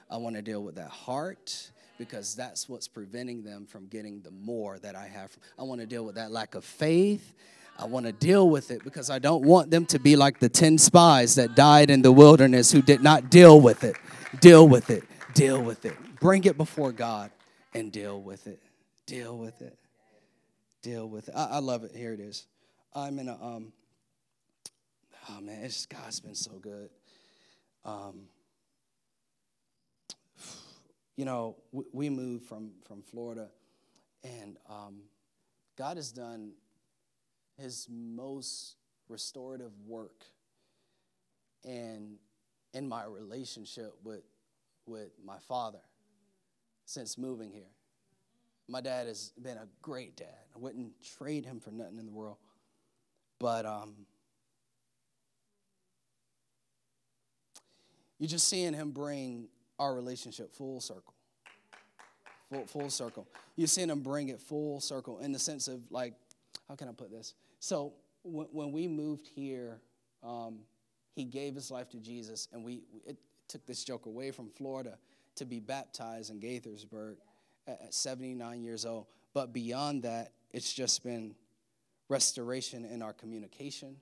[0.09, 4.31] I want to deal with that heart because that's what's preventing them from getting the
[4.31, 5.35] more that I have.
[5.57, 7.33] I want to deal with that lack of faith.
[7.79, 10.49] I want to deal with it because I don't want them to be like the
[10.49, 13.95] 10 spies that died in the wilderness who did not deal with it.
[14.39, 15.03] Deal with it.
[15.33, 15.95] Deal with it.
[16.19, 17.31] Bring it before God
[17.73, 18.59] and deal with it.
[19.07, 19.79] Deal with it.
[20.81, 21.33] Deal with it.
[21.35, 21.95] I, I love it.
[21.95, 22.45] Here it is.
[22.93, 23.71] I'm in a um.
[25.29, 26.89] Oh man, it's God's been so good.
[27.83, 28.27] Um.
[31.15, 33.49] You know, we, we moved from from Florida,
[34.23, 34.99] and um,
[35.77, 36.51] God has done
[37.57, 38.75] His most
[39.09, 40.25] restorative work
[41.63, 42.17] and
[42.73, 44.23] in my relationship with
[44.85, 45.81] with my father
[46.85, 47.76] since moving here.
[48.67, 50.27] My dad has been a great dad.
[50.55, 52.37] I wouldn't trade him for nothing in the world.
[53.39, 53.93] But um,
[58.19, 59.47] you're just seeing him bring
[59.79, 61.13] our relationship full circle.
[62.49, 63.27] Full, full circle.
[63.55, 66.13] You're seeing him bring it full circle in the sense of, like,
[66.67, 67.35] how can I put this?
[67.59, 69.79] So when, when we moved here,
[70.23, 70.59] um,
[71.15, 74.97] he gave his life to Jesus, and we it took this joke away from Florida
[75.35, 77.15] to be baptized in Gaithersburg
[77.67, 79.07] at 79 years old.
[79.33, 81.35] But beyond that, it's just been
[82.09, 83.97] restoration in our communication.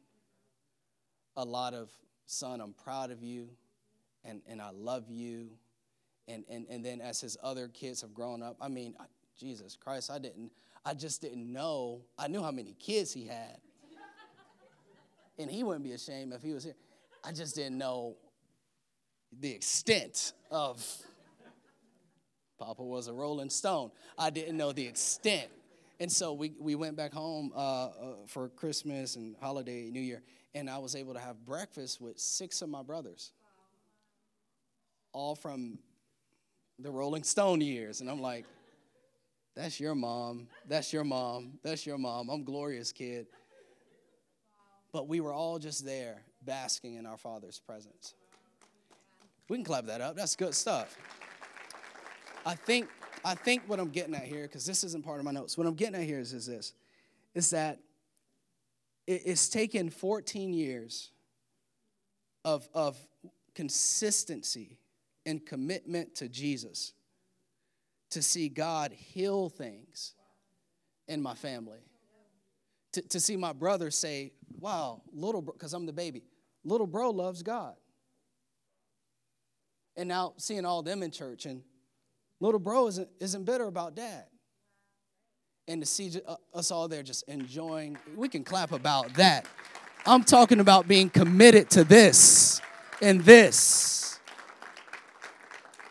[1.35, 1.89] A lot of,
[2.25, 3.49] son, I'm proud of you,
[4.23, 5.49] and, and I love you.
[6.27, 8.95] And, and, and then as his other kids have grown up, I mean,
[9.37, 10.51] Jesus Christ, I didn't,
[10.85, 12.01] I just didn't know.
[12.17, 13.57] I knew how many kids he had.
[15.39, 16.75] and he wouldn't be ashamed if he was here.
[17.23, 18.15] I just didn't know
[19.39, 20.83] the extent of
[22.57, 23.91] Papa was a rolling stone.
[24.17, 25.49] I didn't know the extent.
[25.99, 27.89] And so we, we went back home uh, uh,
[28.27, 32.61] for Christmas and holiday, New Year, and I was able to have breakfast with six
[32.61, 33.31] of my brothers,
[35.13, 35.79] all from
[36.79, 38.01] the Rolling Stone years.
[38.01, 38.45] And I'm like,
[39.55, 40.47] that's your mom.
[40.67, 41.59] That's your mom.
[41.63, 42.29] That's your mom.
[42.29, 43.27] I'm glorious, kid.
[44.91, 48.13] But we were all just there basking in our Father's presence.
[49.47, 50.15] We can clap that up.
[50.17, 50.97] That's good stuff.
[52.45, 52.87] I think
[53.23, 55.57] I think what I'm getting at here, because this isn't part of my notes.
[55.57, 56.73] What I'm getting at here is, is this:
[57.33, 57.79] is that
[59.07, 61.11] it's taken 14 years
[62.43, 62.97] of, of
[63.53, 64.77] consistency
[65.25, 66.93] and commitment to Jesus
[68.11, 70.13] to see God heal things
[71.07, 71.79] in my family.
[72.93, 76.23] To, to see my brother say, Wow, little bro, because I'm the baby,
[76.63, 77.75] little bro loves God.
[79.97, 81.61] And now seeing all them in church, and
[82.39, 84.25] little bro isn't, isn't bitter about dad.
[85.67, 89.47] And to see uh, us all there just enjoying, we can clap about that.
[90.05, 92.61] I'm talking about being committed to this
[93.01, 94.19] and this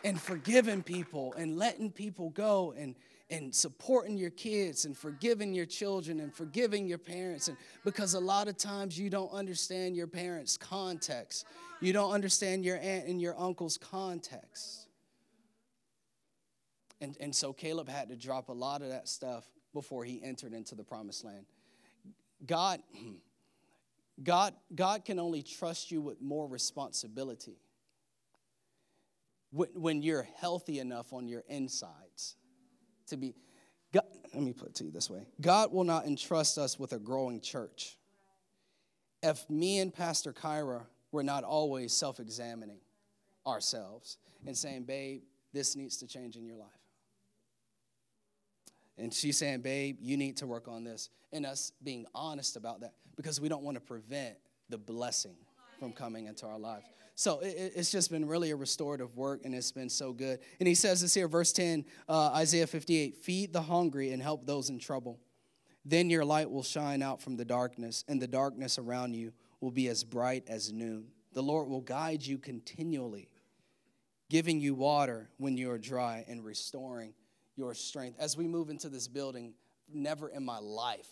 [0.05, 2.95] and forgiving people and letting people go and
[3.31, 8.19] and supporting your kids and forgiving your children and forgiving your parents and because a
[8.19, 11.45] lot of times you don't understand your parents context
[11.81, 14.84] you don't understand your aunt and your uncle's context
[17.01, 20.53] and, and so caleb had to drop a lot of that stuff before he entered
[20.53, 21.45] into the promised land
[22.45, 22.79] god
[24.23, 27.59] god god can only trust you with more responsibility
[29.51, 32.35] when when you're healthy enough on your insides
[33.07, 33.35] to be.
[33.93, 34.03] God,
[34.33, 36.99] let me put it to you this way God will not entrust us with a
[36.99, 37.97] growing church
[39.25, 42.79] if me and Pastor Kyra were not always self examining
[43.45, 45.21] ourselves and saying, babe,
[45.53, 46.69] this needs to change in your life.
[48.97, 51.09] And she's saying, babe, you need to work on this.
[51.33, 54.35] And us being honest about that because we don't want to prevent
[54.69, 55.35] the blessing
[55.79, 56.85] from coming into our lives.
[57.15, 60.39] So it, it's just been really a restorative work, and it's been so good.
[60.59, 64.45] And he says this here, verse 10, uh, Isaiah 58 Feed the hungry and help
[64.45, 65.19] those in trouble.
[65.85, 69.31] Then your light will shine out from the darkness, and the darkness around you
[69.61, 71.07] will be as bright as noon.
[71.33, 73.29] The Lord will guide you continually,
[74.29, 77.13] giving you water when you are dry and restoring
[77.55, 78.17] your strength.
[78.19, 79.53] As we move into this building,
[79.93, 81.09] never in my life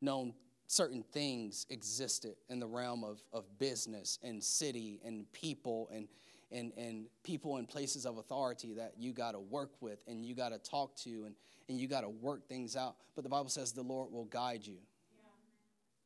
[0.00, 0.34] known
[0.66, 6.08] certain things existed in the realm of, of business and city and people and,
[6.50, 10.34] and, and people in places of authority that you got to work with and you
[10.34, 11.34] got to talk to and,
[11.68, 12.96] and you got to work things out.
[13.14, 14.78] But the Bible says the Lord will guide you.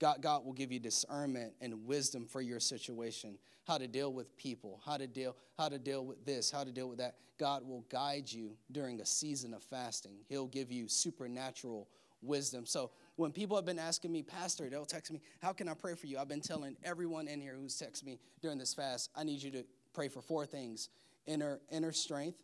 [0.01, 4.37] God, God will give you discernment and wisdom for your situation, how to deal with
[4.37, 7.17] people, how to deal, how to deal with this, how to deal with that.
[7.39, 10.17] God will guide you during a season of fasting.
[10.29, 11.89] He'll give you supernatural
[12.23, 12.67] wisdom.
[12.67, 15.95] So when people have been asking me, Pastor, they'll text me, How can I pray
[15.95, 16.19] for you?
[16.19, 19.51] I've been telling everyone in here who's texted me during this fast, I need you
[19.53, 20.89] to pray for four things
[21.27, 22.39] inner, inner strength,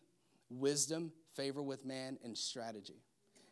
[0.50, 3.02] wisdom, favor with man, and strategy.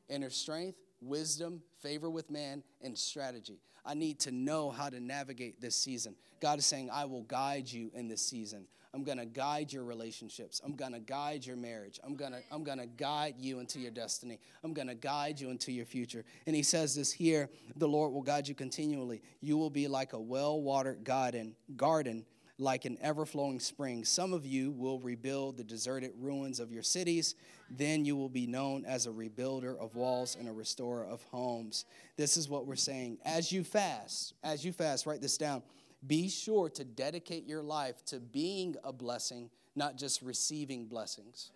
[0.08, 3.58] Inner strength, wisdom, favor with man, and strategy.
[3.84, 6.14] I need to know how to navigate this season.
[6.40, 8.66] God is saying, I will guide you in this season.
[8.94, 10.60] I'm going to guide your relationships.
[10.62, 11.98] I'm going to guide your marriage.
[12.04, 14.38] I'm going to I'm going to guide you into your destiny.
[14.62, 16.24] I'm going to guide you into your future.
[16.46, 19.22] And he says this here, the Lord will guide you continually.
[19.40, 22.26] You will be like a well-watered garden, garden
[22.62, 24.04] like an ever-flowing spring.
[24.04, 27.34] Some of you will rebuild the deserted ruins of your cities.
[27.68, 31.84] Then you will be known as a rebuilder of walls and a restorer of homes.
[32.16, 33.18] This is what we're saying.
[33.24, 35.62] As you fast, as you fast, write this down
[36.06, 41.52] be sure to dedicate your life to being a blessing, not just receiving blessings.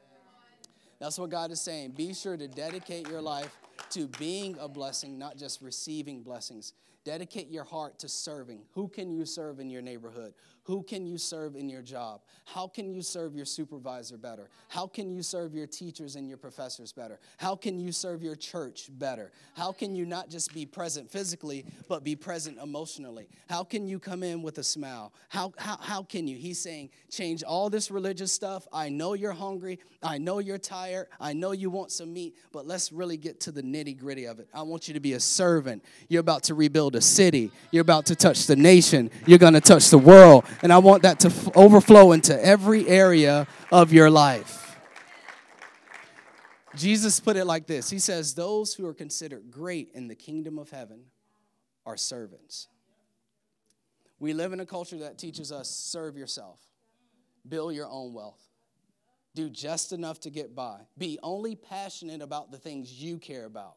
[1.01, 1.91] That's what God is saying.
[1.93, 3.55] Be sure to dedicate your life
[3.91, 6.73] to being a blessing, not just receiving blessings.
[7.05, 8.63] Dedicate your heart to serving.
[8.73, 10.35] Who can you serve in your neighborhood?
[10.67, 12.23] Who can you serve in your job?
[12.45, 14.49] How can you serve your supervisor better?
[14.67, 17.21] How can you serve your teachers and your professors better?
[17.37, 19.31] How can you serve your church better?
[19.55, 23.29] How can you not just be present physically, but be present emotionally?
[23.49, 25.13] How can you come in with a smile?
[25.29, 26.37] How, how, how can you?
[26.37, 28.67] He's saying, change all this religious stuff.
[28.73, 29.79] I know you're hungry.
[30.03, 31.07] I know you're tired.
[31.21, 34.41] I know you want some meat, but let's really get to the nitty gritty of
[34.41, 34.49] it.
[34.53, 35.85] I want you to be a servant.
[36.09, 39.61] You're about to rebuild a city, you're about to touch the nation, you're going to
[39.61, 44.11] touch the world and I want that to f- overflow into every area of your
[44.11, 44.79] life.
[46.75, 47.89] Jesus put it like this.
[47.91, 51.05] He says, Those who are considered great in the kingdom of heaven
[51.85, 52.69] are servants.
[54.19, 56.61] We live in a culture that teaches us serve yourself,
[57.49, 58.43] build your own wealth,
[59.35, 63.77] do just enough to get by, be only passionate about the things you care about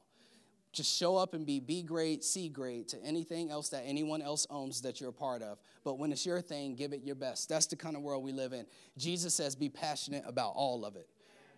[0.71, 4.45] just show up and be B grade, C grade to anything else that anyone else
[4.49, 5.57] owns that you're a part of.
[5.83, 7.49] But when it's your thing, give it your best.
[7.49, 8.65] That's the kind of world we live in.
[8.97, 11.07] Jesus says, be passionate about all of it.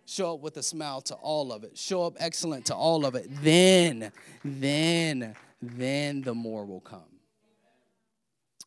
[0.06, 1.76] Show up with a smile to all of it.
[1.76, 3.26] Show up excellent to all of it.
[3.42, 4.10] Then,
[4.44, 7.02] then, then the more will come.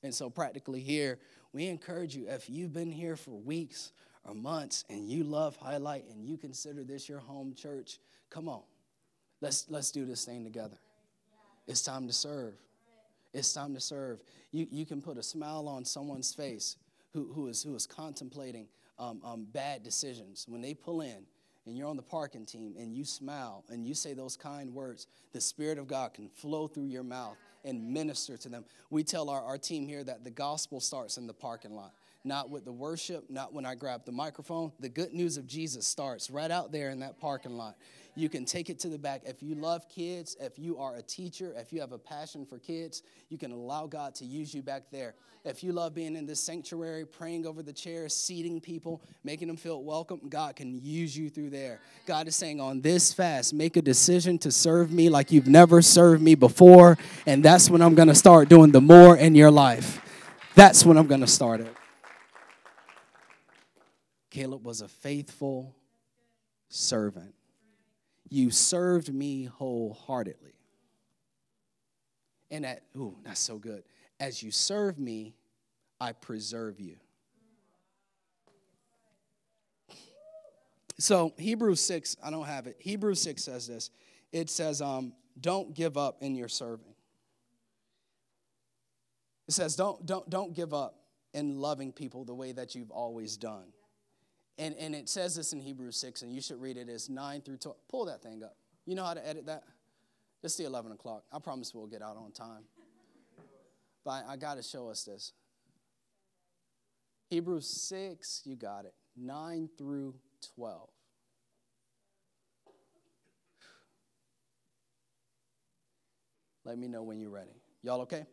[0.02, 1.18] And so, practically here,
[1.52, 3.92] we encourage you if you've been here for weeks
[4.24, 7.98] or months and you love Highlight and you consider this your home church,
[8.30, 8.62] come on
[9.42, 10.78] Let's, let's do this thing together.
[11.68, 12.54] It's time to serve.
[13.34, 14.20] It's time to serve.
[14.52, 16.78] You, you can put a smile on someone's face
[17.14, 18.68] who, who, is, who is contemplating
[18.98, 20.46] um, um, bad decisions.
[20.48, 21.26] When they pull in
[21.66, 25.08] and you're on the parking team and you smile and you say those kind words,
[25.34, 28.64] the Spirit of God can flow through your mouth and minister to them.
[28.90, 31.94] We tell our, our team here that the gospel starts in the parking lot
[32.26, 34.72] not with the worship, not when I grab the microphone.
[34.80, 37.76] The good news of Jesus starts right out there in that parking lot.
[38.18, 39.24] You can take it to the back.
[39.26, 42.58] If you love kids, if you are a teacher, if you have a passion for
[42.58, 45.16] kids, you can allow God to use you back there.
[45.44, 49.58] If you love being in this sanctuary, praying over the chairs, seating people, making them
[49.58, 51.82] feel welcome, God can use you through there.
[52.06, 55.82] God is saying, on this fast, make a decision to serve me like you've never
[55.82, 56.98] served me before.
[57.26, 60.02] And that's when I'm going to start doing the more in your life.
[60.56, 61.76] That's when I'm going to start it.
[64.30, 65.76] Caleb was a faithful
[66.70, 67.36] servant.
[68.36, 70.56] You served me wholeheartedly.
[72.52, 73.84] And that, ooh, that's so good.
[74.20, 75.36] As you serve me,
[76.02, 76.98] I preserve you.
[81.00, 82.76] So Hebrews 6, I don't have it.
[82.78, 83.90] Hebrews 6 says this.
[84.34, 86.94] It says, um, don't give up in your serving.
[89.48, 91.00] It says, don't, don't, don't give up
[91.34, 93.72] in loving people the way that you've always done.
[94.58, 97.42] And, and it says this in Hebrews 6, and you should read it as 9
[97.42, 97.78] through 12.
[97.90, 98.56] Pull that thing up.
[98.86, 99.64] You know how to edit that?
[100.44, 101.24] It's the 11 o'clock.
[101.32, 102.64] I promise we'll get out on time.
[104.06, 105.34] But I, got to show us this.
[107.30, 108.94] Hebrews 6, you got it.
[109.18, 110.16] 9 through
[110.56, 110.90] 12.
[116.64, 117.62] Let me know when you're ready.
[117.82, 118.26] Y'all okay?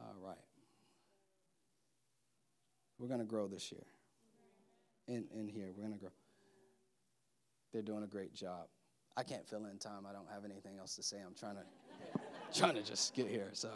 [0.00, 0.36] All right.
[2.98, 3.82] We're going to grow this year
[5.08, 5.70] in, in here.
[5.74, 6.10] We're going to grow.
[7.72, 8.66] They're doing a great job.
[9.16, 10.06] I can't fill in time.
[10.08, 11.16] I don't have anything else to say.
[11.24, 11.62] I'm trying to
[12.58, 13.48] trying to just get here.
[13.52, 13.70] So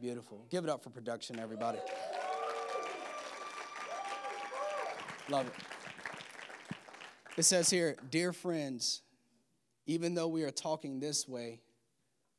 [0.00, 0.44] beautiful.
[0.50, 1.78] Give it up for production, everybody.
[5.28, 5.52] Love it.
[7.36, 9.02] It says here, dear friends,
[9.86, 11.60] even though we are talking this way,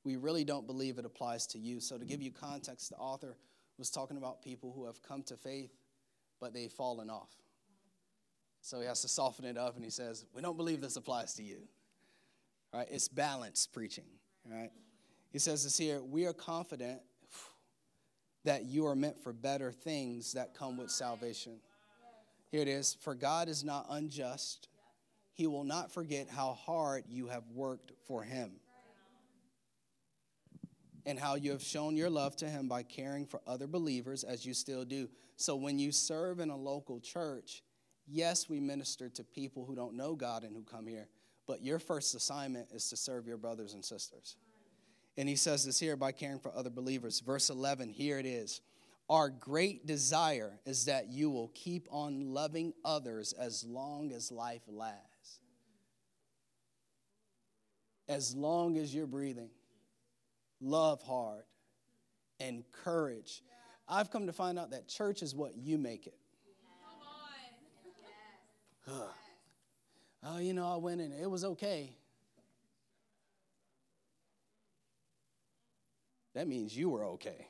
[0.04, 1.80] we really don't believe it applies to you.
[1.80, 3.38] So, to give you context, the author
[3.78, 5.72] was talking about people who have come to faith,
[6.40, 7.30] but they've fallen off.
[8.70, 11.34] So he has to soften it up and he says, We don't believe this applies
[11.36, 11.62] to you.
[12.72, 12.88] Right?
[12.92, 14.06] It's balanced preaching.
[14.46, 14.70] Right?
[15.32, 17.02] He says this here we are confident
[18.46, 21.60] that you are meant for better things that come with salvation.
[22.52, 24.68] Here it is For God is not unjust,
[25.34, 28.52] He will not forget how hard you have worked for Him
[31.08, 34.46] and how you have shown your love to Him by caring for other believers as
[34.46, 35.10] you still do.
[35.38, 37.64] So when you serve in a local church,
[38.12, 41.08] Yes, we minister to people who don't know God and who come here,
[41.48, 44.36] but your first assignment is to serve your brothers and sisters.
[45.16, 47.20] And he says this here by caring for other believers.
[47.20, 48.62] Verse 11, here it is.
[49.10, 54.62] Our great desire is that you will keep on loving others as long as life
[54.68, 55.40] lasts.
[58.08, 59.50] As long as you're breathing,
[60.62, 61.44] love hard,
[62.40, 63.44] and encourage.
[63.88, 66.19] I've come to find out that church is what you make it.
[70.24, 71.92] Oh, you know, I went in, it was okay.
[76.34, 77.48] That means you were okay.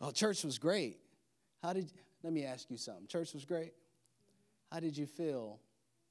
[0.00, 0.98] oh, church was great.
[1.62, 1.90] How did,
[2.22, 3.06] let me ask you something.
[3.06, 3.72] Church was great.
[4.70, 5.60] How did you feel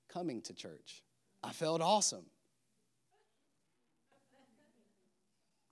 [0.08, 1.03] coming to church?
[1.43, 2.26] I felt awesome.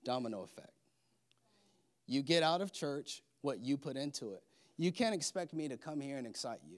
[0.03, 0.72] Domino effect.
[2.07, 4.43] You get out of church what you put into it.
[4.77, 6.77] You can't expect me to come here and excite you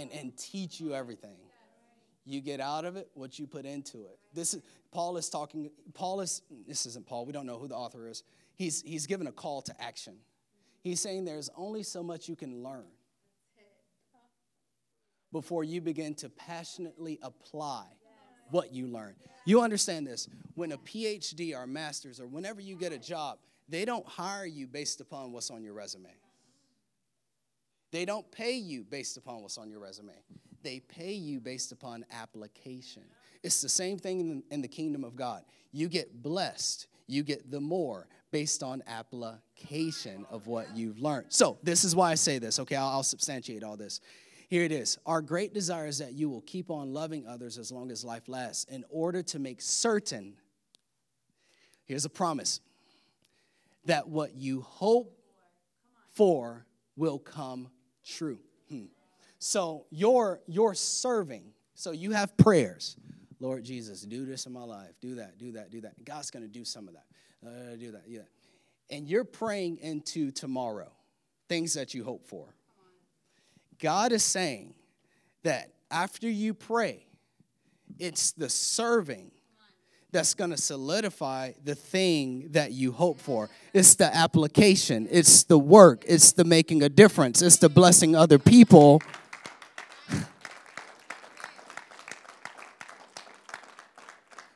[0.00, 1.36] and, and teach you everything.
[2.24, 4.18] You get out of it what you put into it.
[4.34, 7.76] This is Paul is talking, Paul is, this isn't Paul, we don't know who the
[7.76, 8.22] author is.
[8.56, 10.14] He's he's given a call to action.
[10.82, 12.86] He's saying there's only so much you can learn
[15.32, 17.84] before you begin to passionately apply
[18.50, 19.14] what you learn.
[19.44, 20.28] You understand this.
[20.54, 23.38] When a PhD or a master's or whenever you get a job,
[23.68, 26.10] they don't hire you based upon what's on your resume.
[27.92, 30.12] They don't pay you based upon what's on your resume.
[30.62, 33.04] They pay you based upon application.
[33.42, 35.44] It's the same thing in the, kingdom of God.
[35.72, 41.26] You get blessed, you get the more based on application of what you've learned.
[41.28, 42.74] So, this is why I say this, okay?
[42.74, 44.00] I'll, I'll substantiate all this.
[44.48, 44.98] Here it is.
[45.06, 48.28] Our great desire is that you will keep on loving others as long as life
[48.28, 50.34] lasts in order to make certain.
[51.84, 52.60] Here's a promise
[53.86, 55.18] that what you hope
[56.12, 56.66] for
[56.96, 57.68] will come
[58.04, 58.38] true.
[58.68, 58.86] Hmm.
[59.38, 61.52] So you're you're serving.
[61.74, 62.96] So you have prayers.
[63.38, 64.92] Lord Jesus, do this in my life.
[65.00, 66.02] Do that, do that, do that.
[66.04, 67.04] God's going to do some of that.
[67.46, 68.28] Uh, do that, that.
[68.90, 70.90] And you're praying into tomorrow,
[71.48, 72.54] things that you hope for.
[73.78, 74.74] God is saying
[75.42, 77.06] that after you pray,
[77.98, 79.32] it's the serving
[80.16, 83.50] that's going to solidify the thing that you hope for.
[83.74, 88.38] It's the application, it's the work, it's the making a difference, it's the blessing other
[88.38, 89.02] people.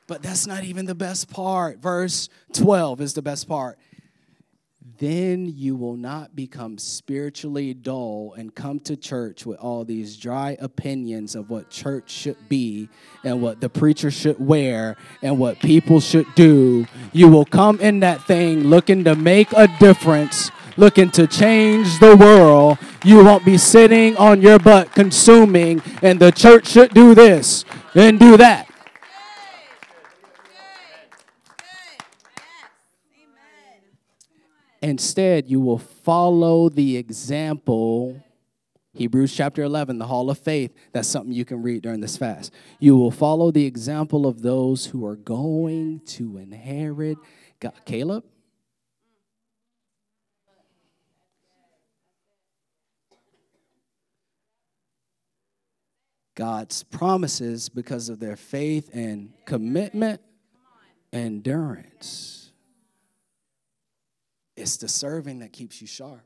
[0.07, 1.77] but that's not even the best part.
[1.77, 3.79] Verse 12 is the best part
[5.01, 10.59] then you will not become spiritually dull and come to church with all these dry
[10.61, 12.87] opinions of what church should be
[13.25, 16.87] and what the preacher should wear and what people should do.
[17.13, 22.15] You will come in that thing looking to make a difference, looking to change the
[22.15, 22.77] world.
[23.03, 28.21] You won't be sitting on your butt consuming, and the church should do this and
[28.21, 28.70] do that.
[34.83, 38.23] Instead, you will follow the example.
[38.95, 40.73] Hebrews chapter 11, the hall of faith.
[40.93, 42.53] That's something you can read during this fast.
[42.79, 47.19] You will follow the example of those who are going to inherit
[47.61, 47.75] God.
[47.85, 48.25] Caleb?
[56.35, 60.23] God's promises because of their faith and commitment,
[61.13, 62.40] endurance.
[64.61, 66.21] It's the serving that keeps you sharp.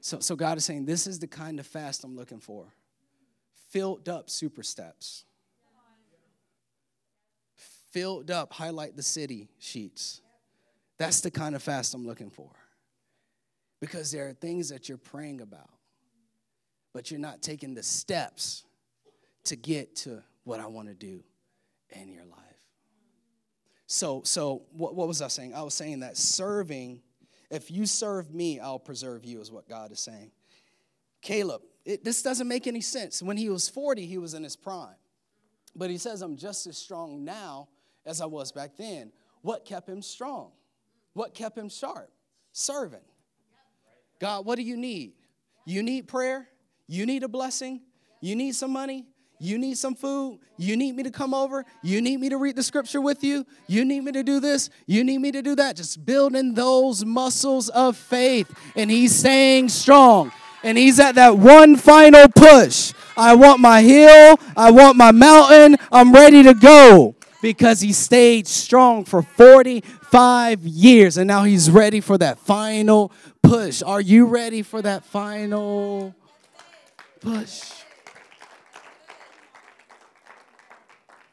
[0.00, 2.66] So, so God is saying, This is the kind of fast I'm looking for.
[3.70, 5.24] Filled up super steps.
[7.90, 10.20] Filled up, highlight the city sheets.
[10.98, 12.50] That's the kind of fast I'm looking for.
[13.80, 15.70] Because there are things that you're praying about,
[16.94, 18.64] but you're not taking the steps
[19.44, 21.24] to get to what I want to do
[21.90, 22.51] in your life.
[23.92, 25.52] So, so what, what was I saying?
[25.54, 27.02] I was saying that serving,
[27.50, 30.30] if you serve me, I'll preserve you, is what God is saying.
[31.20, 33.22] Caleb, it, this doesn't make any sense.
[33.22, 34.94] When he was 40, he was in his prime.
[35.76, 37.68] But he says, I'm just as strong now
[38.06, 39.12] as I was back then.
[39.42, 40.52] What kept him strong?
[41.12, 42.10] What kept him sharp?
[42.52, 43.04] Serving.
[44.20, 45.12] God, what do you need?
[45.66, 46.48] You need prayer?
[46.86, 47.82] You need a blessing?
[48.22, 49.04] You need some money?
[49.42, 50.38] You need some food?
[50.56, 51.64] You need me to come over?
[51.82, 53.44] You need me to read the scripture with you?
[53.66, 54.70] You need me to do this?
[54.86, 55.74] You need me to do that?
[55.74, 58.48] Just building those muscles of faith.
[58.76, 60.30] And he's staying strong.
[60.62, 62.92] And he's at that one final push.
[63.16, 64.38] I want my hill.
[64.56, 65.76] I want my mountain.
[65.90, 72.00] I'm ready to go because he stayed strong for 45 years and now he's ready
[72.00, 73.10] for that final
[73.42, 73.82] push.
[73.82, 76.14] Are you ready for that final
[77.20, 77.81] push?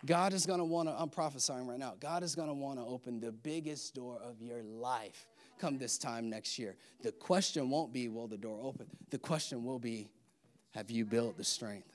[0.06, 2.80] God is going to want to, I'm prophesying right now, God is going to want
[2.80, 5.28] to open the biggest door of your life
[5.60, 6.76] come this time next year.
[7.02, 8.88] The question won't be, will the door open?
[9.10, 10.10] The question will be,
[10.72, 11.92] have you built the strength?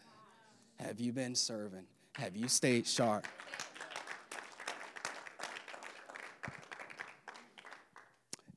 [0.78, 1.86] Have you been serving?
[2.16, 3.26] Have you stayed sharp?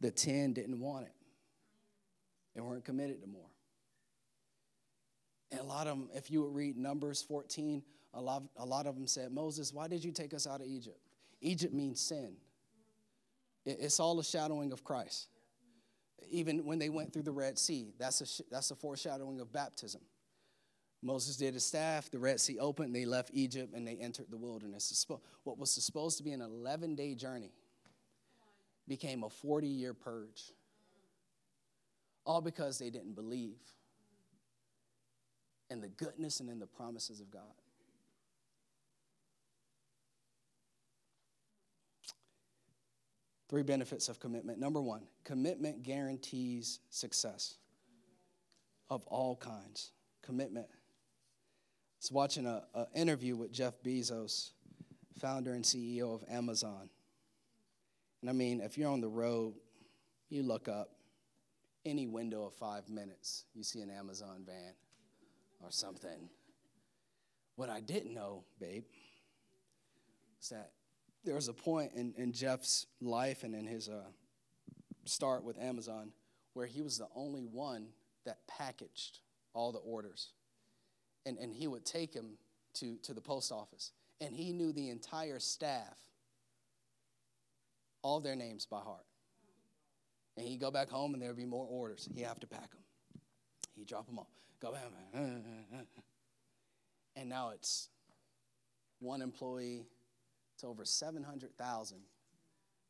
[0.02, 1.14] The 10 didn't want it.
[2.54, 3.50] They weren't committed to more.
[5.52, 7.82] And a lot of them, if you would read Numbers 14,
[8.18, 10.68] a lot, a lot of them said, Moses, why did you take us out of
[10.68, 11.00] Egypt?
[11.40, 12.36] Egypt means sin.
[13.64, 15.28] It's all a shadowing of Christ.
[16.32, 20.02] Even when they went through the Red Sea, that's a, that's a foreshadowing of baptism.
[21.04, 24.38] Moses did his staff, the Red Sea opened, they left Egypt, and they entered the
[24.38, 25.06] wilderness.
[25.44, 27.52] What was supposed to be an 11 day journey
[28.88, 30.54] became a 40 year purge.
[32.26, 33.60] All because they didn't believe
[35.70, 37.44] in the goodness and in the promises of God.
[43.50, 44.60] Three benefits of commitment.
[44.60, 47.56] Number one, commitment guarantees success
[48.90, 49.92] of all kinds.
[50.22, 50.68] Commitment.
[50.70, 50.76] I
[52.02, 52.62] was watching an
[52.94, 54.52] interview with Jeff Bezos,
[55.20, 56.90] founder and CEO of Amazon.
[58.22, 59.54] And I mean, if you're on the road,
[60.30, 60.90] you look up
[61.86, 64.74] any window of five minutes, you see an Amazon van
[65.62, 66.30] or something.
[67.56, 68.84] What I didn't know, babe,
[70.42, 70.72] is that
[71.28, 74.00] there was a point in, in Jeff's life and in his uh,
[75.04, 76.14] start with Amazon
[76.54, 77.88] where he was the only one
[78.26, 79.20] that packaged
[79.54, 80.30] all the orders.
[81.26, 82.38] And, and he would take them
[82.76, 83.92] to, to the post office.
[84.22, 85.98] And he knew the entire staff,
[88.02, 89.06] all their names by heart.
[90.38, 92.08] And he'd go back home and there would be more orders.
[92.16, 92.84] He'd have to pack them.
[93.76, 94.28] He'd drop them off.
[94.62, 94.84] Go back.
[97.18, 97.90] And now it's
[99.00, 99.88] one employee,
[100.60, 101.98] to over 700,000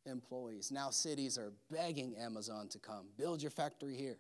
[0.05, 0.71] employees.
[0.71, 3.07] Now cities are begging Amazon to come.
[3.17, 4.17] Build your factory here.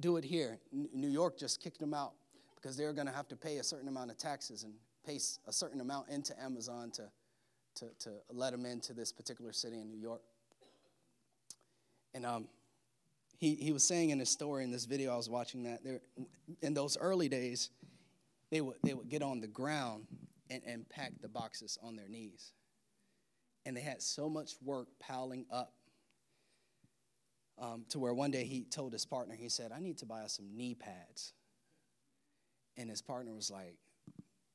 [0.00, 0.58] Do it here.
[0.72, 2.14] New York just kicked them out
[2.56, 4.74] because they're going to have to pay a certain amount of taxes and
[5.04, 7.04] pay a certain amount into Amazon to,
[7.76, 10.22] to, to let them into this particular city in New York.
[12.12, 12.48] And um,
[13.38, 16.00] he, he was saying in his story in this video I was watching that there,
[16.60, 17.70] in those early days,
[18.50, 20.06] they would, they would get on the ground
[20.50, 22.52] and, and pack the boxes on their knees.
[23.64, 25.72] And they had so much work piling up
[27.58, 30.24] um, to where one day he told his partner, he said, I need to buy
[30.26, 31.32] some knee pads.
[32.76, 33.76] And his partner was like,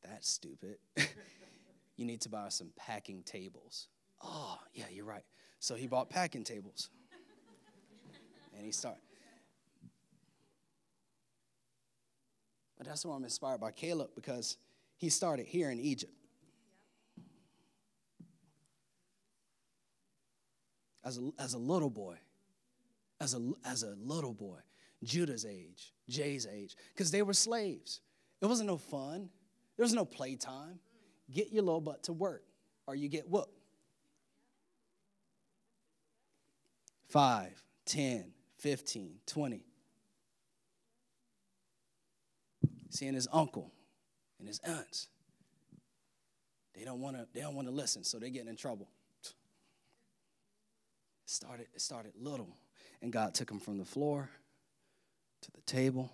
[0.04, 0.78] That's stupid.
[1.98, 3.88] you need to buy some packing tables.
[4.24, 5.24] Oh, yeah, you're right.
[5.60, 6.90] So he bought packing tables.
[8.56, 9.02] and he started.
[12.78, 14.58] But that's why I'm inspired by Caleb because
[15.02, 16.14] he started here in Egypt.
[21.04, 22.18] As a, as a little boy,
[23.20, 24.60] as a, as a little boy,
[25.04, 28.00] Judah's age, Jay's age, because they were slaves.
[28.42, 29.30] It wasn't no fun.
[29.76, 30.80] There was no playtime.
[31.32, 32.44] Get your little butt to work
[32.86, 33.50] or you get whooped.
[37.08, 39.66] Five, ten, fifteen, twenty.
[42.92, 43.72] Seeing his uncle
[44.42, 45.08] and his aunts.
[46.76, 48.90] They don't want to, they don't want to listen, so they're getting in trouble.
[49.24, 49.30] It
[51.30, 52.58] started, it started little.
[53.02, 54.30] And God took him from the floor
[55.42, 56.12] to the table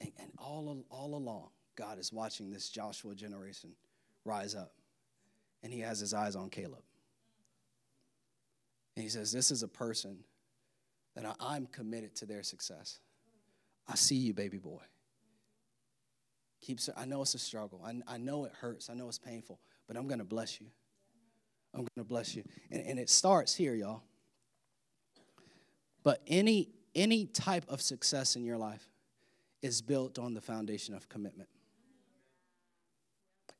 [0.00, 3.70] and, and all, all along, God is watching this Joshua generation
[4.24, 4.72] rise up.
[5.62, 6.82] And he has his eyes on Caleb.
[8.96, 10.18] And he says, This is a person
[11.16, 13.00] that I, I'm committed to their success.
[13.88, 14.82] I see you, baby boy.
[16.60, 17.80] Keeps, I know it's a struggle.
[17.84, 18.90] I, I know it hurts.
[18.90, 20.66] I know it's painful, but I'm going to bless you.
[21.74, 22.42] I'm going to bless you.
[22.70, 24.02] And, and it starts here, y'all.
[26.02, 28.88] But any any type of success in your life
[29.62, 31.48] is built on the foundation of commitment.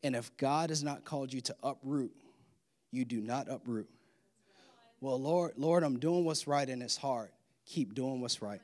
[0.03, 2.13] And if God has not called you to uproot,
[2.91, 3.89] you do not uproot.
[5.01, 7.31] Well, Lord, Lord, I'm doing what's right and it's hard.
[7.67, 8.61] Keep doing what's right.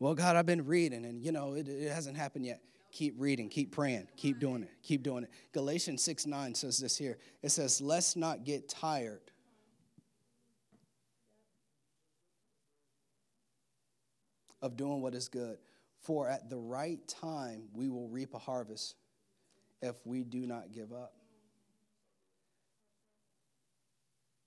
[0.00, 2.60] Well, God, I've been reading and you know it, it hasn't happened yet.
[2.90, 5.30] Keep reading, keep praying, keep doing it, keep doing it.
[5.52, 7.18] Galatians 6 9 says this here.
[7.42, 9.20] It says, Let's not get tired
[14.62, 15.58] of doing what is good.
[16.00, 18.94] For at the right time we will reap a harvest
[19.82, 21.12] if we do not give up.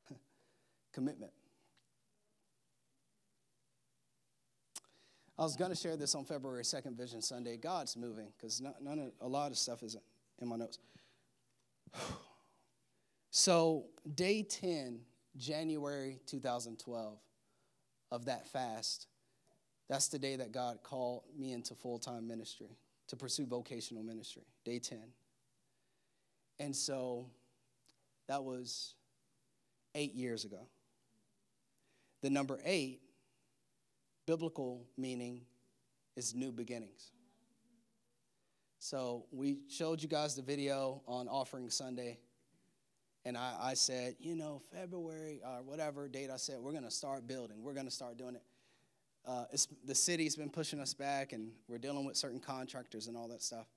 [0.94, 1.32] Commitment.
[5.42, 7.58] I was going to share this on February 2nd, Vision Sunday.
[7.58, 10.04] God's moving because none of, a lot of stuff isn't
[10.40, 10.78] in my notes.
[13.32, 15.00] so, day 10,
[15.36, 17.18] January 2012,
[18.12, 19.08] of that fast,
[19.90, 22.78] that's the day that God called me into full time ministry
[23.08, 25.00] to pursue vocational ministry, day 10.
[26.60, 27.32] And so
[28.28, 28.94] that was
[29.96, 30.68] eight years ago.
[32.22, 33.02] The number eight,
[34.26, 35.42] biblical meaning,
[36.16, 37.12] is new beginnings.
[38.80, 42.20] So we showed you guys the video on Offering Sunday.
[43.24, 46.92] And I, I said, you know, February or whatever date I said, we're going to
[46.92, 47.62] start building.
[47.62, 48.44] We're going to start doing it
[49.26, 49.46] uh,
[49.86, 53.42] the city's been pushing us back, and we're dealing with certain contractors and all that
[53.42, 53.68] stuff.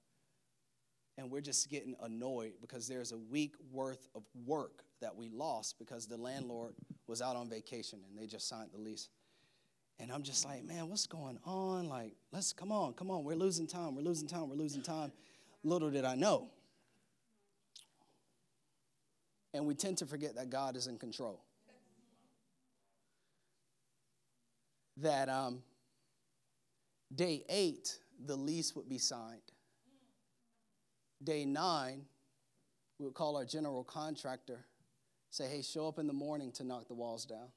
[1.16, 5.78] And we're just getting annoyed because there's a week worth of work that we lost
[5.78, 6.74] because the landlord
[7.06, 9.10] was out on vacation and they just signed the lease.
[9.98, 11.88] And I'm just like, man, what's going on?
[11.88, 13.24] Like, let's come on, come on.
[13.24, 13.94] We're losing time.
[13.94, 14.48] We're losing time.
[14.48, 15.12] We're losing time.
[15.62, 16.50] Little did I know.
[19.52, 21.44] And we tend to forget that God is in control.
[24.98, 25.62] that um,
[27.14, 29.40] day eight, the lease would be signed.
[31.22, 32.02] Day nine,
[32.98, 34.64] we would call our general contractor,
[35.30, 37.48] say, hey, show up in the morning to knock the walls down.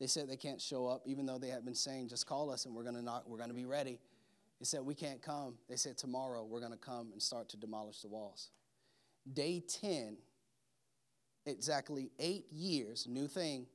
[0.00, 2.66] They said they can't show up, even though they had been saying, just call us
[2.66, 3.98] and we're gonna knock, we're gonna be ready.
[4.60, 5.54] They said, we can't come.
[5.68, 8.50] They said, tomorrow we're gonna come and start to demolish the walls.
[9.32, 10.16] Day 10,
[11.46, 13.66] exactly eight years, new thing,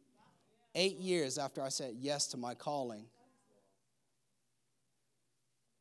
[0.76, 3.05] Eight years after I said yes to my calling,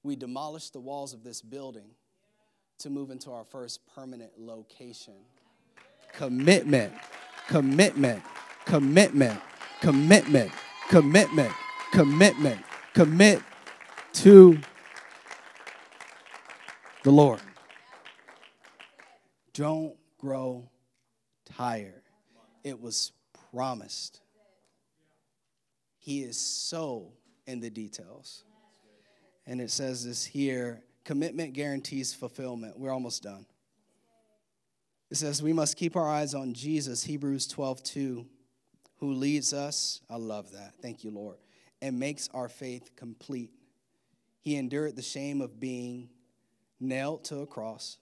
[0.02, 1.90] we demolished the walls of this building
[2.78, 5.14] to move into our first permanent location.
[6.12, 6.92] Commitment,
[7.48, 8.22] commitment,
[8.66, 9.40] commitment,
[9.82, 10.52] commitment,
[10.88, 11.52] commitment,
[11.92, 12.62] commitment,
[12.94, 13.42] commit
[14.12, 14.58] to
[17.02, 17.40] the Lord.
[19.52, 20.70] Don't grow
[21.56, 22.02] tired.
[22.62, 23.10] It was
[23.50, 24.20] promised.
[25.98, 27.12] He is so
[27.46, 28.44] in the details.
[29.46, 32.78] And it says this here Commitment guarantees fulfillment.
[32.78, 33.44] We're almost done.
[35.10, 38.26] It says we must keep our eyes on Jesus, Hebrews 12, 2,
[39.02, 40.00] who leads us.
[40.08, 40.74] I love that.
[40.80, 41.38] Thank you, Lord.
[41.80, 43.50] And makes our faith complete.
[44.42, 46.08] He endured the shame of being
[46.78, 47.98] nailed to a cross.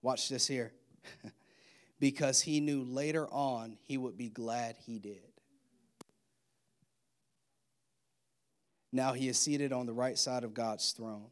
[0.00, 0.72] Watch this here.
[2.00, 5.30] because he knew later on he would be glad he did.
[8.94, 11.26] Now he is seated on the right side of God's throne.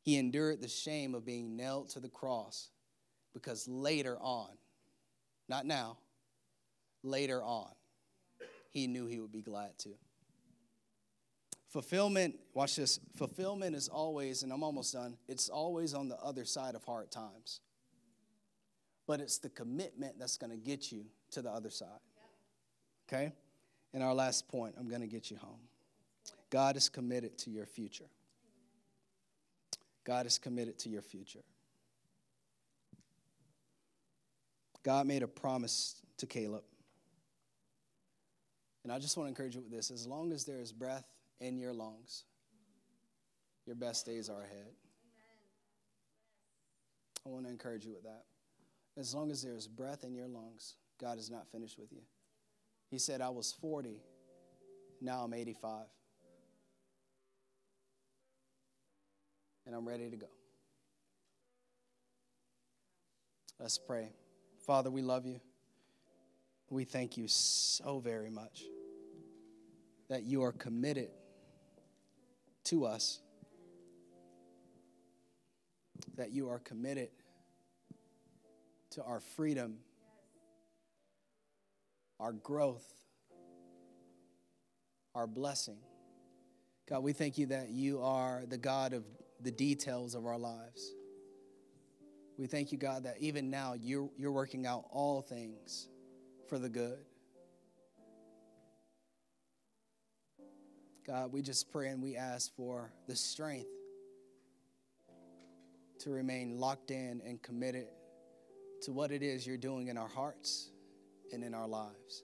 [0.00, 2.70] He endured the shame of being nailed to the cross
[3.34, 4.48] because later on,
[5.46, 5.98] not now,
[7.04, 7.70] later on,
[8.70, 9.90] he knew he would be glad to.
[11.68, 16.44] Fulfillment, watch this, fulfillment is always, and I'm almost done, it's always on the other
[16.44, 17.60] side of hard times.
[19.06, 21.88] But it's the commitment that's going to get you to the other side.
[23.08, 23.32] Okay?
[23.92, 25.60] And our last point, I'm going to get you home.
[26.50, 28.08] God is committed to your future.
[30.04, 31.42] God is committed to your future.
[34.84, 36.62] God made a promise to Caleb.
[38.84, 41.06] And I just want to encourage you with this as long as there is breath
[41.40, 42.24] in your lungs,
[43.66, 44.72] your best days are ahead.
[47.26, 48.24] I want to encourage you with that.
[48.98, 52.02] As long as there is breath in your lungs, God is not finished with you.
[52.90, 54.02] He said, I was 40,
[55.00, 55.86] now I'm 85.
[59.66, 60.28] And I'm ready to go.
[63.58, 64.10] Let's pray.
[64.66, 65.40] Father, we love you.
[66.68, 68.64] We thank you so very much
[70.08, 71.10] that you are committed
[72.64, 73.20] to us,
[76.16, 77.08] that you are committed
[78.90, 79.78] to our freedom,
[82.20, 82.86] our growth,
[85.14, 85.78] our blessing.
[86.88, 89.04] God, we thank you that you are the God of
[89.40, 90.94] the details of our lives.
[92.36, 95.88] We thank you, God, that even now you're, you're working out all things
[96.48, 96.98] for the good.
[101.06, 103.68] God, we just pray and we ask for the strength
[106.00, 107.86] to remain locked in and committed
[108.82, 110.70] to what it is you're doing in our hearts
[111.32, 112.22] and in our lives.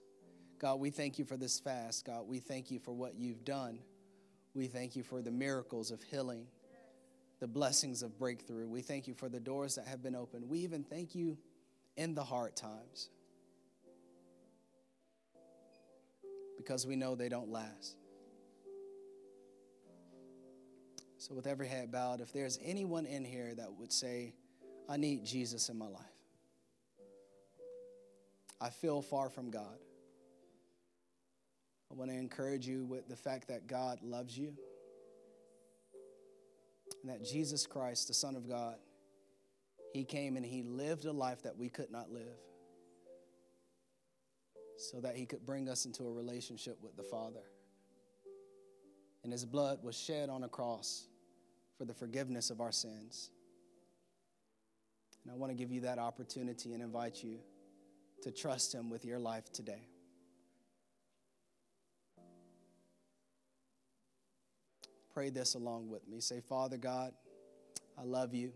[0.59, 2.05] God, we thank you for this fast.
[2.05, 3.79] God, we thank you for what you've done.
[4.53, 6.47] We thank you for the miracles of healing
[7.41, 8.67] the blessings of breakthrough.
[8.67, 10.47] We thank you for the doors that have been opened.
[10.47, 11.37] We even thank you
[11.97, 13.09] in the hard times
[16.55, 17.97] because we know they don't last.
[21.31, 24.33] So, with every head bowed, if there's anyone in here that would say,
[24.89, 26.03] I need Jesus in my life,
[28.59, 29.77] I feel far from God.
[31.89, 34.53] I want to encourage you with the fact that God loves you
[37.01, 38.75] and that Jesus Christ, the Son of God,
[39.93, 42.41] He came and He lived a life that we could not live
[44.77, 47.43] so that He could bring us into a relationship with the Father.
[49.23, 51.07] And His blood was shed on a cross
[51.81, 53.31] for the forgiveness of our sins.
[55.23, 57.39] And I want to give you that opportunity and invite you
[58.21, 59.87] to trust Him with your life today.
[65.11, 66.19] Pray this along with me.
[66.19, 67.13] Say, Father God,
[67.97, 68.51] I love you.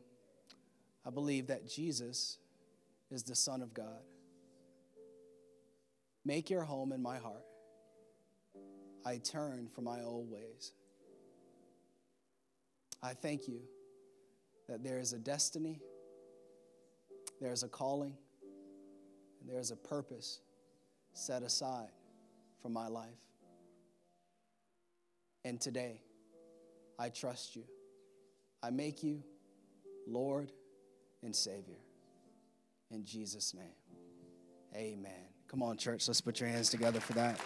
[1.03, 2.37] I believe that Jesus
[3.09, 4.03] is the Son of God.
[6.23, 7.45] Make your home in my heart.
[9.03, 10.73] I turn from my old ways.
[13.05, 13.59] I thank you
[14.67, 15.79] that there is a destiny,
[17.39, 18.15] there is a calling,
[19.39, 20.39] and there is a purpose
[21.13, 21.91] set aside
[22.63, 23.21] for my life.
[25.43, 26.01] And today,
[26.97, 27.61] I trust you.
[28.63, 29.21] I make you
[30.07, 30.51] Lord
[31.21, 31.77] and Savior.
[32.89, 33.75] In Jesus' name,
[34.75, 35.29] amen.
[35.47, 37.39] Come on, church, let's put your hands together for that.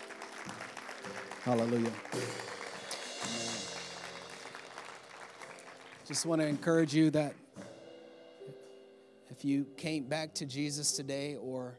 [1.44, 1.92] Hallelujah.
[2.14, 3.59] Amen.
[6.10, 7.36] Just want to encourage you that
[9.30, 11.78] if you came back to Jesus today or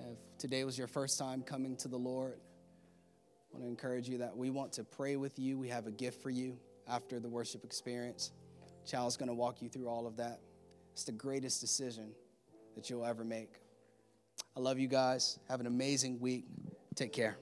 [0.00, 4.18] if today was your first time coming to the Lord, I want to encourage you
[4.18, 5.56] that we want to pray with you.
[5.56, 6.58] We have a gift for you
[6.88, 8.32] after the worship experience.
[8.84, 10.40] Child's going to walk you through all of that.
[10.92, 12.10] It's the greatest decision
[12.74, 13.60] that you'll ever make.
[14.56, 15.38] I love you guys.
[15.48, 16.46] Have an amazing week.
[16.96, 17.36] Take care.